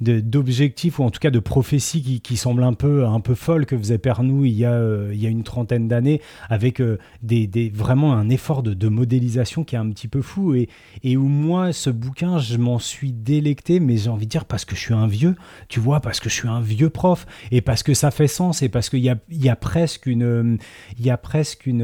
[0.01, 3.77] d'objectif ou en tout cas de prophétie qui, semble un peu, un peu folle que
[3.77, 7.71] faisait Pernou il y a, euh, il y a une trentaine d'années avec euh, des,
[7.73, 10.67] vraiment un effort de, modélisation qui est un petit peu fou et,
[11.03, 14.65] et où moi ce bouquin je m'en suis délecté mais j'ai envie de dire parce
[14.65, 15.35] que je suis un vieux,
[15.67, 18.61] tu vois, parce que je suis un vieux prof et parce que ça fait sens
[18.61, 20.57] et parce qu'il y a, il y a presque une...
[20.97, 21.83] Il y a presque une...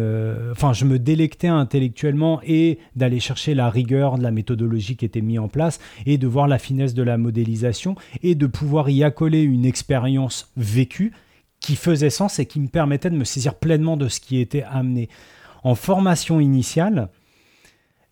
[0.52, 5.22] Enfin, je me délectais intellectuellement et d'aller chercher la rigueur de la méthodologie qui était
[5.22, 9.04] mise en place et de voir la finesse de la modélisation et de pouvoir y
[9.04, 11.14] accoler une expérience vécue
[11.60, 14.64] qui faisait sens et qui me permettait de me saisir pleinement de ce qui était
[14.64, 15.10] amené.
[15.64, 17.10] En formation initiale,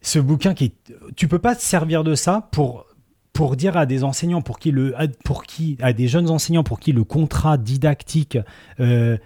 [0.01, 0.73] ce bouquin qui,
[1.15, 2.85] tu peux pas te servir de ça pour
[3.31, 4.95] pour dire à des enseignants pour qui le
[5.25, 8.37] pour qui à des jeunes enseignants pour qui le contrat didactique
[8.79, 9.17] euh,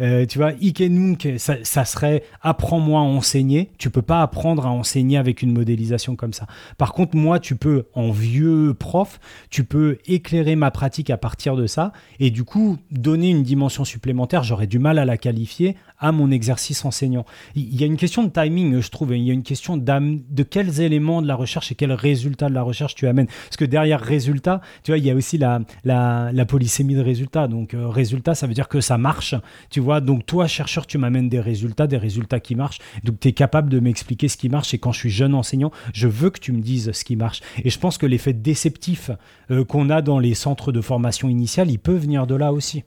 [0.00, 3.70] euh, tu vois, nunc, ça, ça serait apprends-moi à enseigner.
[3.78, 6.46] Tu peux pas apprendre à enseigner avec une modélisation comme ça.
[6.78, 9.20] Par contre, moi, tu peux, en vieux prof,
[9.50, 13.84] tu peux éclairer ma pratique à partir de ça et du coup donner une dimension
[13.84, 14.42] supplémentaire.
[14.42, 17.24] J'aurais du mal à la qualifier à mon exercice enseignant.
[17.54, 19.14] Il y a une question de timing, je trouve.
[19.14, 22.54] Il y a une question de quels éléments de la recherche et quels résultats de
[22.54, 23.26] la recherche tu amènes.
[23.26, 27.46] Parce que derrière résultat, tu vois, il y a aussi la, la, polysémie de résultat.
[27.46, 29.36] Donc, euh, résultat, ça veut dire que ça marche.
[29.70, 32.78] Tu vois, donc toi, chercheur, tu m'amènes des résultats, des résultats qui marchent.
[33.04, 34.74] Donc, tu es capable de m'expliquer ce qui marche.
[34.74, 37.40] Et quand je suis jeune enseignant, je veux que tu me dises ce qui marche.
[37.64, 39.10] Et je pense que l'effet déceptif
[39.50, 42.84] euh, qu'on a dans les centres de formation initiale, il peut venir de là aussi.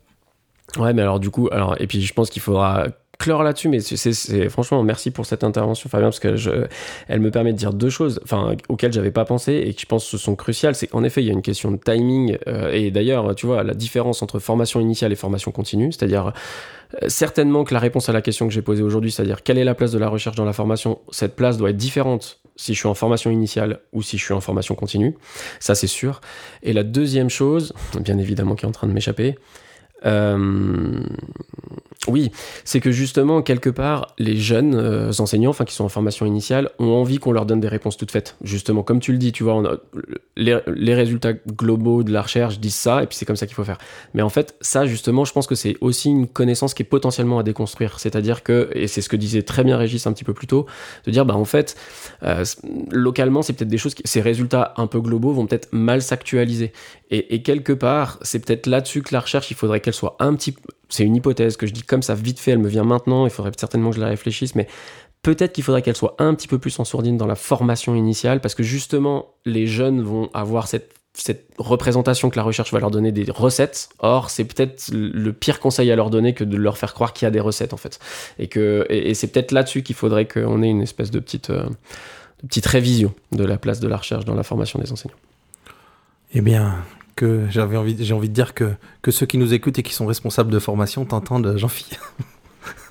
[0.78, 2.88] Ouais, mais alors du coup, alors et puis je pense qu'il faudra
[3.18, 6.68] clore là-dessus, mais c'est franchement merci pour cette intervention, Fabien, parce que
[7.08, 9.86] elle me permet de dire deux choses, enfin auxquelles j'avais pas pensé et qui je
[9.86, 10.74] pense sont cruciales.
[10.74, 13.62] C'est qu'en effet, il y a une question de timing euh, et d'ailleurs, tu vois,
[13.62, 16.32] la différence entre formation initiale et formation continue, c'est-à-dire
[16.94, 19.64] euh, certainement que la réponse à la question que j'ai posée aujourd'hui, c'est-à-dire quelle est
[19.64, 22.78] la place de la recherche dans la formation, cette place doit être différente si je
[22.78, 25.14] suis en formation initiale ou si je suis en formation continue,
[25.60, 26.20] ça c'est sûr.
[26.62, 29.36] Et la deuxième chose, bien évidemment qui est en train de m'échapper,
[30.04, 31.00] euh,
[32.08, 32.30] oui,
[32.64, 36.70] c'est que justement, quelque part, les jeunes euh, enseignants, enfin qui sont en formation initiale,
[36.78, 38.36] ont envie qu'on leur donne des réponses toutes faites.
[38.42, 39.60] Justement, comme tu le dis, tu vois,
[40.36, 43.64] les, résultats globaux de la recherche disent ça, et puis c'est comme ça qu'il faut
[43.64, 43.78] faire.
[44.14, 47.40] Mais en fait, ça, justement, je pense que c'est aussi une connaissance qui est potentiellement
[47.40, 47.98] à déconstruire.
[47.98, 50.66] C'est-à-dire que, et c'est ce que disait très bien Régis un petit peu plus tôt,
[51.06, 51.76] de dire, bah en fait,
[52.22, 52.44] euh,
[52.90, 56.72] localement, c'est peut-être des choses, qui, ces résultats un peu globaux vont peut-être mal s'actualiser.
[57.10, 60.34] Et, et quelque part, c'est peut-être là-dessus que la recherche, il faudrait qu'elle soit un
[60.34, 60.54] petit
[60.88, 63.30] c'est une hypothèse que je dis comme ça vite fait, elle me vient maintenant, il
[63.30, 64.66] faudrait certainement que je la réfléchisse, mais
[65.22, 68.40] peut-être qu'il faudrait qu'elle soit un petit peu plus en sourdine dans la formation initiale,
[68.40, 70.92] parce que justement, les jeunes vont avoir cette,
[71.56, 73.88] représentation que la recherche va leur donner des recettes.
[74.00, 77.24] Or, c'est peut-être le pire conseil à leur donner que de leur faire croire qu'il
[77.24, 77.98] y a des recettes, en fait.
[78.38, 81.64] Et, que, c'est peut-être là-dessus qu'il faudrait qu'on ait une espèce de petite, euh,
[82.42, 85.16] de petite révision de la place de la recherche dans la formation des enseignants.
[86.34, 86.84] Eh bien,
[87.16, 89.94] que j'avais envie, j'ai envie de dire que, que ceux qui nous écoutent et qui
[89.94, 91.98] sont responsables de formation t'entendent, Jean-Philippe.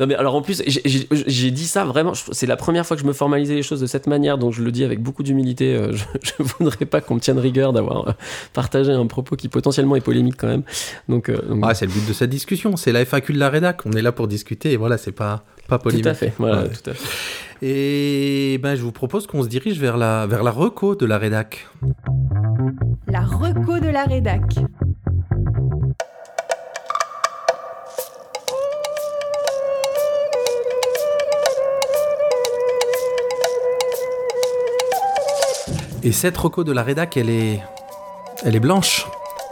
[0.00, 3.06] non mais alors en plus j'ai dit ça vraiment c'est la première fois que je
[3.06, 5.92] me formalisais les choses de cette manière donc je le dis avec beaucoup d'humilité euh,
[5.92, 6.04] je,
[6.42, 8.12] ne voudrais pas qu'on me tienne rigueur d'avoir euh,
[8.52, 10.62] partagé un propos qui potentiellement est polémique quand même.
[11.08, 13.84] Donc, euh, ah, c'est le but de cette discussion c'est la FAQ de la rédac
[13.86, 16.68] on est là pour discuter et voilà c'est pas pas polémique tout à fait voilà
[16.68, 17.08] tout à fait.
[17.62, 21.18] Et ben je vous propose qu'on se dirige vers la vers la reco de la
[21.18, 21.68] rédac
[23.06, 24.60] la reco de la rédac
[36.02, 37.60] Et cette reco de la rédac, elle est,
[38.42, 39.06] elle est blanche.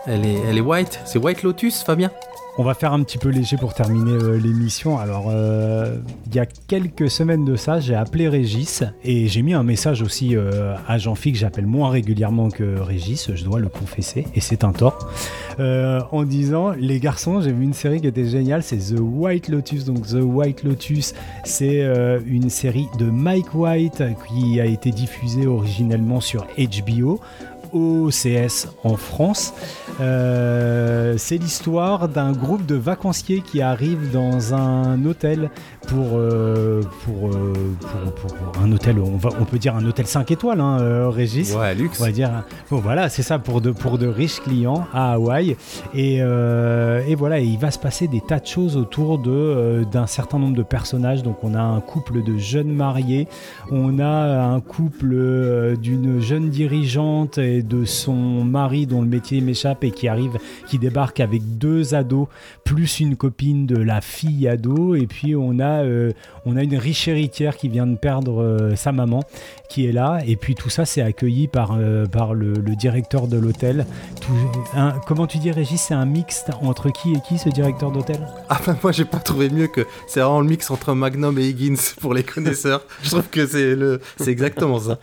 [0.07, 0.99] Elle est, elle est white.
[1.05, 2.11] C'est White Lotus, Fabien?
[2.59, 4.98] On va faire un petit peu léger pour terminer euh, l'émission.
[4.98, 5.96] Alors, euh,
[6.26, 10.02] il y a quelques semaines de ça, j'ai appelé Régis et j'ai mis un message
[10.02, 14.40] aussi euh, à Jean-Philippe que j'appelle moins régulièrement que Régis, je dois le confesser, et
[14.40, 15.09] c'est un tort,
[15.59, 19.84] en disant Les garçons, j'ai vu une série qui était géniale, c'est The White Lotus.
[19.84, 21.86] Donc, The White Lotus, c'est
[22.26, 27.20] une série de Mike White qui a été diffusée originellement sur HBO.
[27.73, 29.55] OCS en France.
[30.01, 35.51] Euh, c'est l'histoire d'un groupe de vacanciers qui arrivent dans un hôtel
[35.89, 37.53] pour, euh, pour, euh,
[38.14, 41.55] pour, pour, un hôtel, on, va, on peut dire un hôtel 5 étoiles, hein, Régis.
[41.55, 42.01] Ouais, luxe.
[42.01, 45.57] On va dire, bon, voilà, c'est ça pour de, pour de riches clients à Hawaï.
[45.95, 50.39] Et, et voilà, il va se passer des tas de choses autour de, d'un certain
[50.39, 51.22] nombre de personnages.
[51.22, 53.26] Donc, on a un couple de jeunes mariés,
[53.70, 59.84] on a un couple d'une jeune dirigeante et de son mari dont le métier m'échappe
[59.84, 62.28] et qui arrive, qui débarque avec deux ados
[62.64, 66.12] plus une copine de la fille ado et puis on a euh,
[66.47, 69.22] on a une riche héritière qui vient de perdre euh, sa maman
[69.68, 73.39] qui est là et puis tout ça c'est accueilli par euh, par le, directeur de
[73.39, 73.87] l'hôtel.
[75.07, 78.26] Comment tu dis Régis c'est un mixte entre qui et qui ce directeur d'hôtel?
[78.49, 81.49] Ah ben moi j'ai pas trouvé mieux que c'est vraiment le mix entre Magnum et
[81.49, 82.83] Higgins pour les connaisseurs.
[83.03, 84.99] Je trouve que c'est le c'est exactement ça.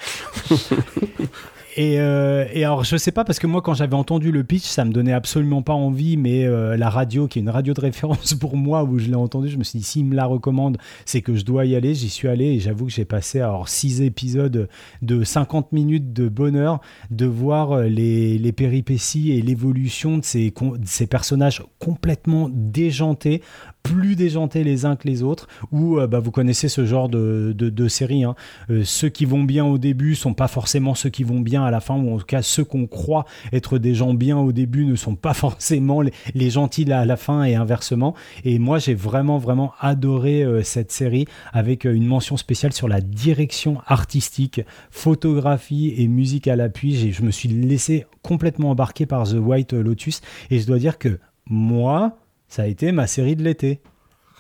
[1.78, 4.64] Et, euh, et alors, je sais pas, parce que moi, quand j'avais entendu le pitch,
[4.64, 7.82] ça me donnait absolument pas envie, mais euh, la radio, qui est une radio de
[7.82, 10.78] référence pour moi, où je l'ai entendu, je me suis dit, s'il me la recommande,
[11.04, 11.94] c'est que je dois y aller.
[11.94, 14.70] J'y suis allé et j'avoue que j'ai passé alors six épisodes
[15.02, 16.80] de 50 minutes de bonheur
[17.12, 20.54] de voir euh, les, les péripéties et l'évolution de ces,
[20.86, 23.42] ces personnages complètement déjantés,
[23.84, 27.70] plus déjantés les uns que les autres, où bah, vous connaissez ce genre de, de,
[27.70, 28.24] de série.
[28.24, 28.36] hein.
[28.84, 31.80] Ceux qui vont bien au début sont pas forcément ceux qui vont bien à la
[31.80, 34.96] fin, ou en tout cas ceux qu'on croit être des gens bien au début ne
[34.96, 38.16] sont pas forcément les, gentils à la fin et inversement.
[38.44, 42.88] Et moi j'ai vraiment vraiment adoré euh, cette série avec euh, une mention spéciale sur
[42.88, 44.62] la direction artistique,
[44.92, 47.12] photographie et musique à l'appui.
[47.12, 51.20] Je me suis laissé complètement embarquer par The White Lotus et je dois dire que
[51.48, 53.82] moi, ça a été ma série de l'été.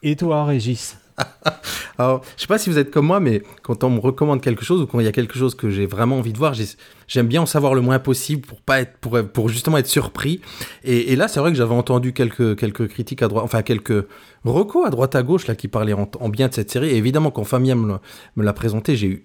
[0.04, 0.98] Et toi, Régis?
[1.98, 4.66] Alors, je sais pas si vous êtes comme moi, mais quand on me recommande quelque
[4.66, 6.68] chose ou quand il y a quelque chose que j'ai vraiment envie de voir, j'ai-
[7.08, 10.42] j'aime bien en savoir le moins possible pour pas être, pour, pour justement être surpris.
[10.84, 12.56] Et, là, c'est vrai que j'avais entendu quelques
[12.90, 14.06] critiques à droite, enfin quelques
[14.52, 16.90] recos à droite à gauche là qui parlaient en, en bien de cette série.
[16.90, 17.98] Et évidemment, quand Fabien me
[18.44, 19.24] l'a- présenté, j'ai eu,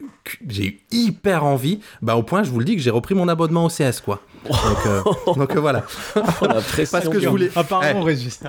[0.49, 1.81] j'ai eu hyper envie.
[2.03, 4.21] Bah au point, je vous le dis que j'ai repris mon abonnement au CS quoi.
[4.49, 4.57] Donc,
[4.87, 5.03] euh,
[5.35, 5.85] donc euh, voilà.
[6.17, 6.21] Oh.
[6.91, 7.51] Parce que je voulais.
[7.55, 8.41] Apparemment, Eh, Régis.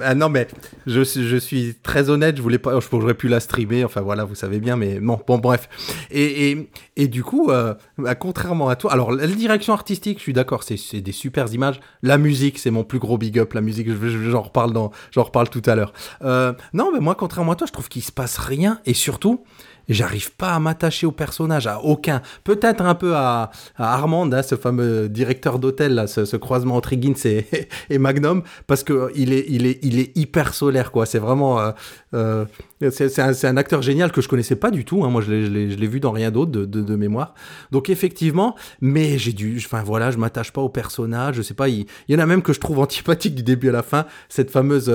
[0.00, 0.48] ah non, mais
[0.86, 4.00] je, suis- je suis très honnête, je voulais pas, je- j'aurais pu la streamer, enfin
[4.00, 5.68] voilà, vous savez bien, mais bon, bon bref.
[6.10, 10.22] Et, et, et du coup, euh, bah, contrairement à toi, alors la direction artistique, je
[10.22, 11.80] suis d'accord, c'est, c'est des super images.
[12.02, 14.90] La musique, c'est mon plus gros big up, la musique, je- je- j'en reparle dans,
[15.10, 15.92] j'en reparle tout à l'heure.
[16.22, 19.44] Euh, non, mais moi, contrairement à toi, je trouve qu'il se passe rien, et surtout,
[19.88, 22.22] J'arrive pas à m'attacher au personnage, à aucun.
[22.42, 27.14] Peut-être un peu à, Armand, hein, ce fameux directeur d'hôtel, ce, ce croisement entre Higgins
[27.90, 31.04] et, Magnum, parce que il est, il est, il est hyper solaire, quoi.
[31.04, 31.72] C'est vraiment, euh,
[32.14, 32.46] euh,
[32.90, 35.04] c'est un, acteur génial que je connaissais pas du tout.
[35.04, 35.10] hein.
[35.10, 37.34] Moi, je l'ai- vu dans rien d'autre de, mémoire.
[37.72, 41.36] Donc effectivement, mais j'ai dû, enfin voilà, je m'attache pas au personnage.
[41.36, 43.72] Je sais pas, il, y en a même que je trouve antipathique du début à
[43.72, 44.06] la fin.
[44.30, 44.90] Cette fameuse,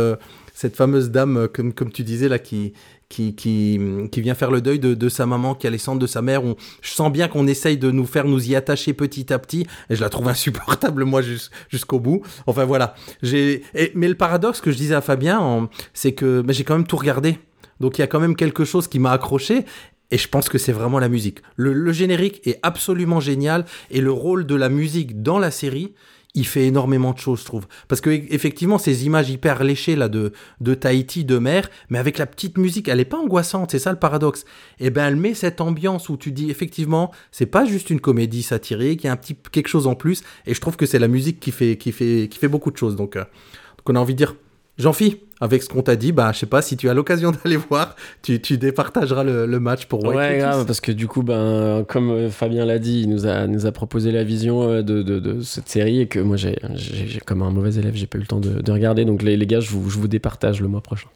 [0.61, 2.73] cette fameuse dame, euh, comme, tu disais là, qui
[3.07, 3.79] qui, qui,
[4.11, 6.43] qui vient faire le deuil de, sa maman, qui a les cendres de sa mère.
[6.43, 9.65] On, je sens bien qu'on essaye de nous faire nous y attacher petit à petit,
[9.89, 12.21] et je la trouve insupportable, moi, jus- jusqu'au bout.
[12.45, 12.93] Enfin, voilà.
[13.23, 16.97] Mais le paradoxe que je disais à Fabien, en- c'est que j'ai quand même tout
[16.97, 17.39] regardé.
[17.79, 19.63] Donc, il y a quand même quelque chose qui m'a accroché.
[20.11, 21.39] Et je pense que c'est vraiment la musique.
[21.55, 25.93] Le générique est absolument génial, et le rôle de la musique dans la série,
[26.35, 27.67] il fait énormément de choses, je trouve.
[27.87, 31.97] Parce que e- effectivement, ces images hyper léchées là de, de Tahiti, de mer, mais
[31.97, 34.45] avec la petite musique, elle est pas angoissante, c'est ça le paradoxe.
[34.79, 38.43] Et ben, elle met cette ambiance où tu dis effectivement, c'est pas juste une comédie
[38.43, 40.23] satirique, il y a un petit quelque chose en plus.
[40.45, 42.77] Et je trouve que c'est la musique qui fait, qui fait, qui fait beaucoup de
[42.77, 42.95] choses.
[42.95, 44.35] Donc, euh, donc on a envie de dire,
[44.79, 47.57] Jean-Phi, avec ce qu'on t'a dit, bah, je sais pas si tu as l'occasion d'aller
[47.57, 51.21] voir, tu, tu départageras le, le match pour White Ouais, grave, parce que du coup,
[51.21, 54.81] ben, comme euh, Fabien l'a dit, il nous a, nous a proposé la vision euh,
[54.81, 57.93] de, de, de cette série et que moi, j'ai, j'ai, j'ai- comme un mauvais élève,
[57.95, 59.05] j'ai pas eu le temps de, de regarder.
[59.05, 61.09] Donc, les, les gars, je vous, je vous départage le mois prochain.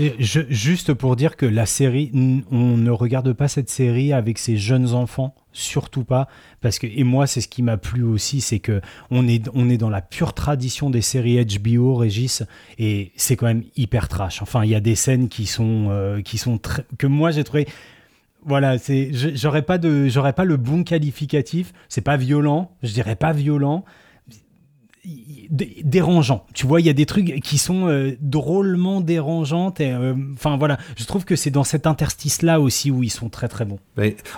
[0.00, 2.10] Et je- juste pour dire que la série,
[2.50, 6.28] on ne regarde pas cette série avec ses jeunes enfants, surtout pas,
[6.60, 8.80] parce que et moi c'est ce qui m'a plu aussi, c'est que
[9.10, 12.42] on est on est dans la pure tradition des séries HBO, Régis,
[12.78, 14.42] et c'est quand même hyper trash.
[14.42, 17.44] Enfin, il y a des scènes qui sont euh, qui sont très, que moi j'ai
[17.44, 17.66] trouvé.
[18.42, 21.72] Voilà, c'est j'aurais pas de j'aurais pas le bon qualificatif.
[21.88, 23.84] C'est pas violent, je dirais pas violent,
[25.04, 26.46] dérangeant.
[26.52, 29.72] Tu vois, il y a des trucs qui sont euh, drôlement dérangeants.
[29.78, 33.28] et, euh, Enfin voilà, je trouve que c'est dans cet interstice-là aussi où ils sont
[33.28, 33.78] très très bons.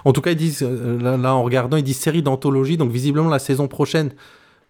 [0.04, 3.28] En tout cas, ils disent, euh, là, en regardant, ils disent série d'anthologie, donc visiblement
[3.28, 4.12] la saison prochaine,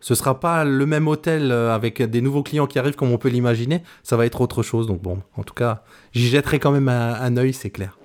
[0.01, 3.29] ce sera pas le même hôtel avec des nouveaux clients qui arrivent comme on peut
[3.29, 4.87] l'imaginer, ça va être autre chose.
[4.87, 7.99] Donc bon, en tout cas, j'y jetterai quand même un, un œil, c'est clair.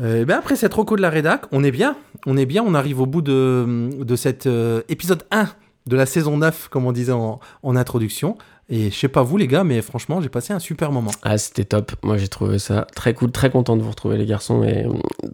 [0.00, 2.74] Euh, ben après cette reco de la rédac, on est bien, on est bien, on
[2.74, 4.48] arrive au bout de, de cet
[4.88, 5.48] épisode 1
[5.86, 8.36] de la saison 9, comme on disait en, introduction.
[8.68, 11.10] Et je sais pas vous les gars, mais franchement, j'ai passé un super moment.
[11.22, 11.92] Ah, c'était top.
[12.02, 13.30] Moi, j'ai trouvé ça très cool.
[13.30, 14.62] Très content de vous retrouver, les garçons.
[14.62, 14.86] Et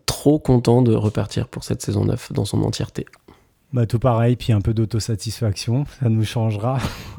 [0.07, 3.07] trop content de repartir pour cette saison 9 dans son entièreté.
[3.71, 6.79] Bah tout pareil, puis un peu d'autosatisfaction, ça nous changera.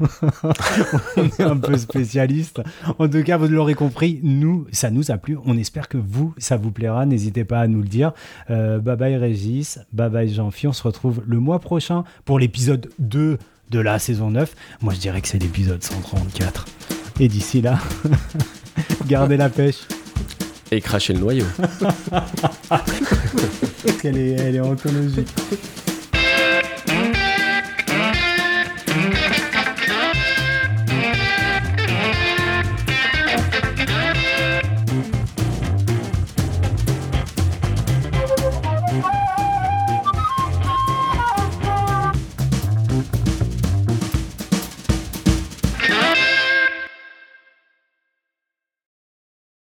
[1.16, 2.60] on est un peu spécialiste.
[2.98, 5.38] En tout cas, vous l'aurez compris, nous, ça nous a plu.
[5.44, 7.06] On espère que vous, ça vous plaira.
[7.06, 8.12] N'hésitez pas à nous le dire.
[8.50, 10.66] Euh, bye bye Régis, bye bye Jean-Phi.
[10.66, 13.38] On se retrouve le mois prochain pour l'épisode 2
[13.70, 14.52] de la saison 9.
[14.80, 16.64] Moi, je dirais que c'est l'épisode 134.
[17.20, 17.78] Et d'ici là,
[19.06, 19.86] gardez la pêche.
[20.72, 21.46] Et cracher le noyau.
[24.02, 25.28] Elle est, elle est anthologique.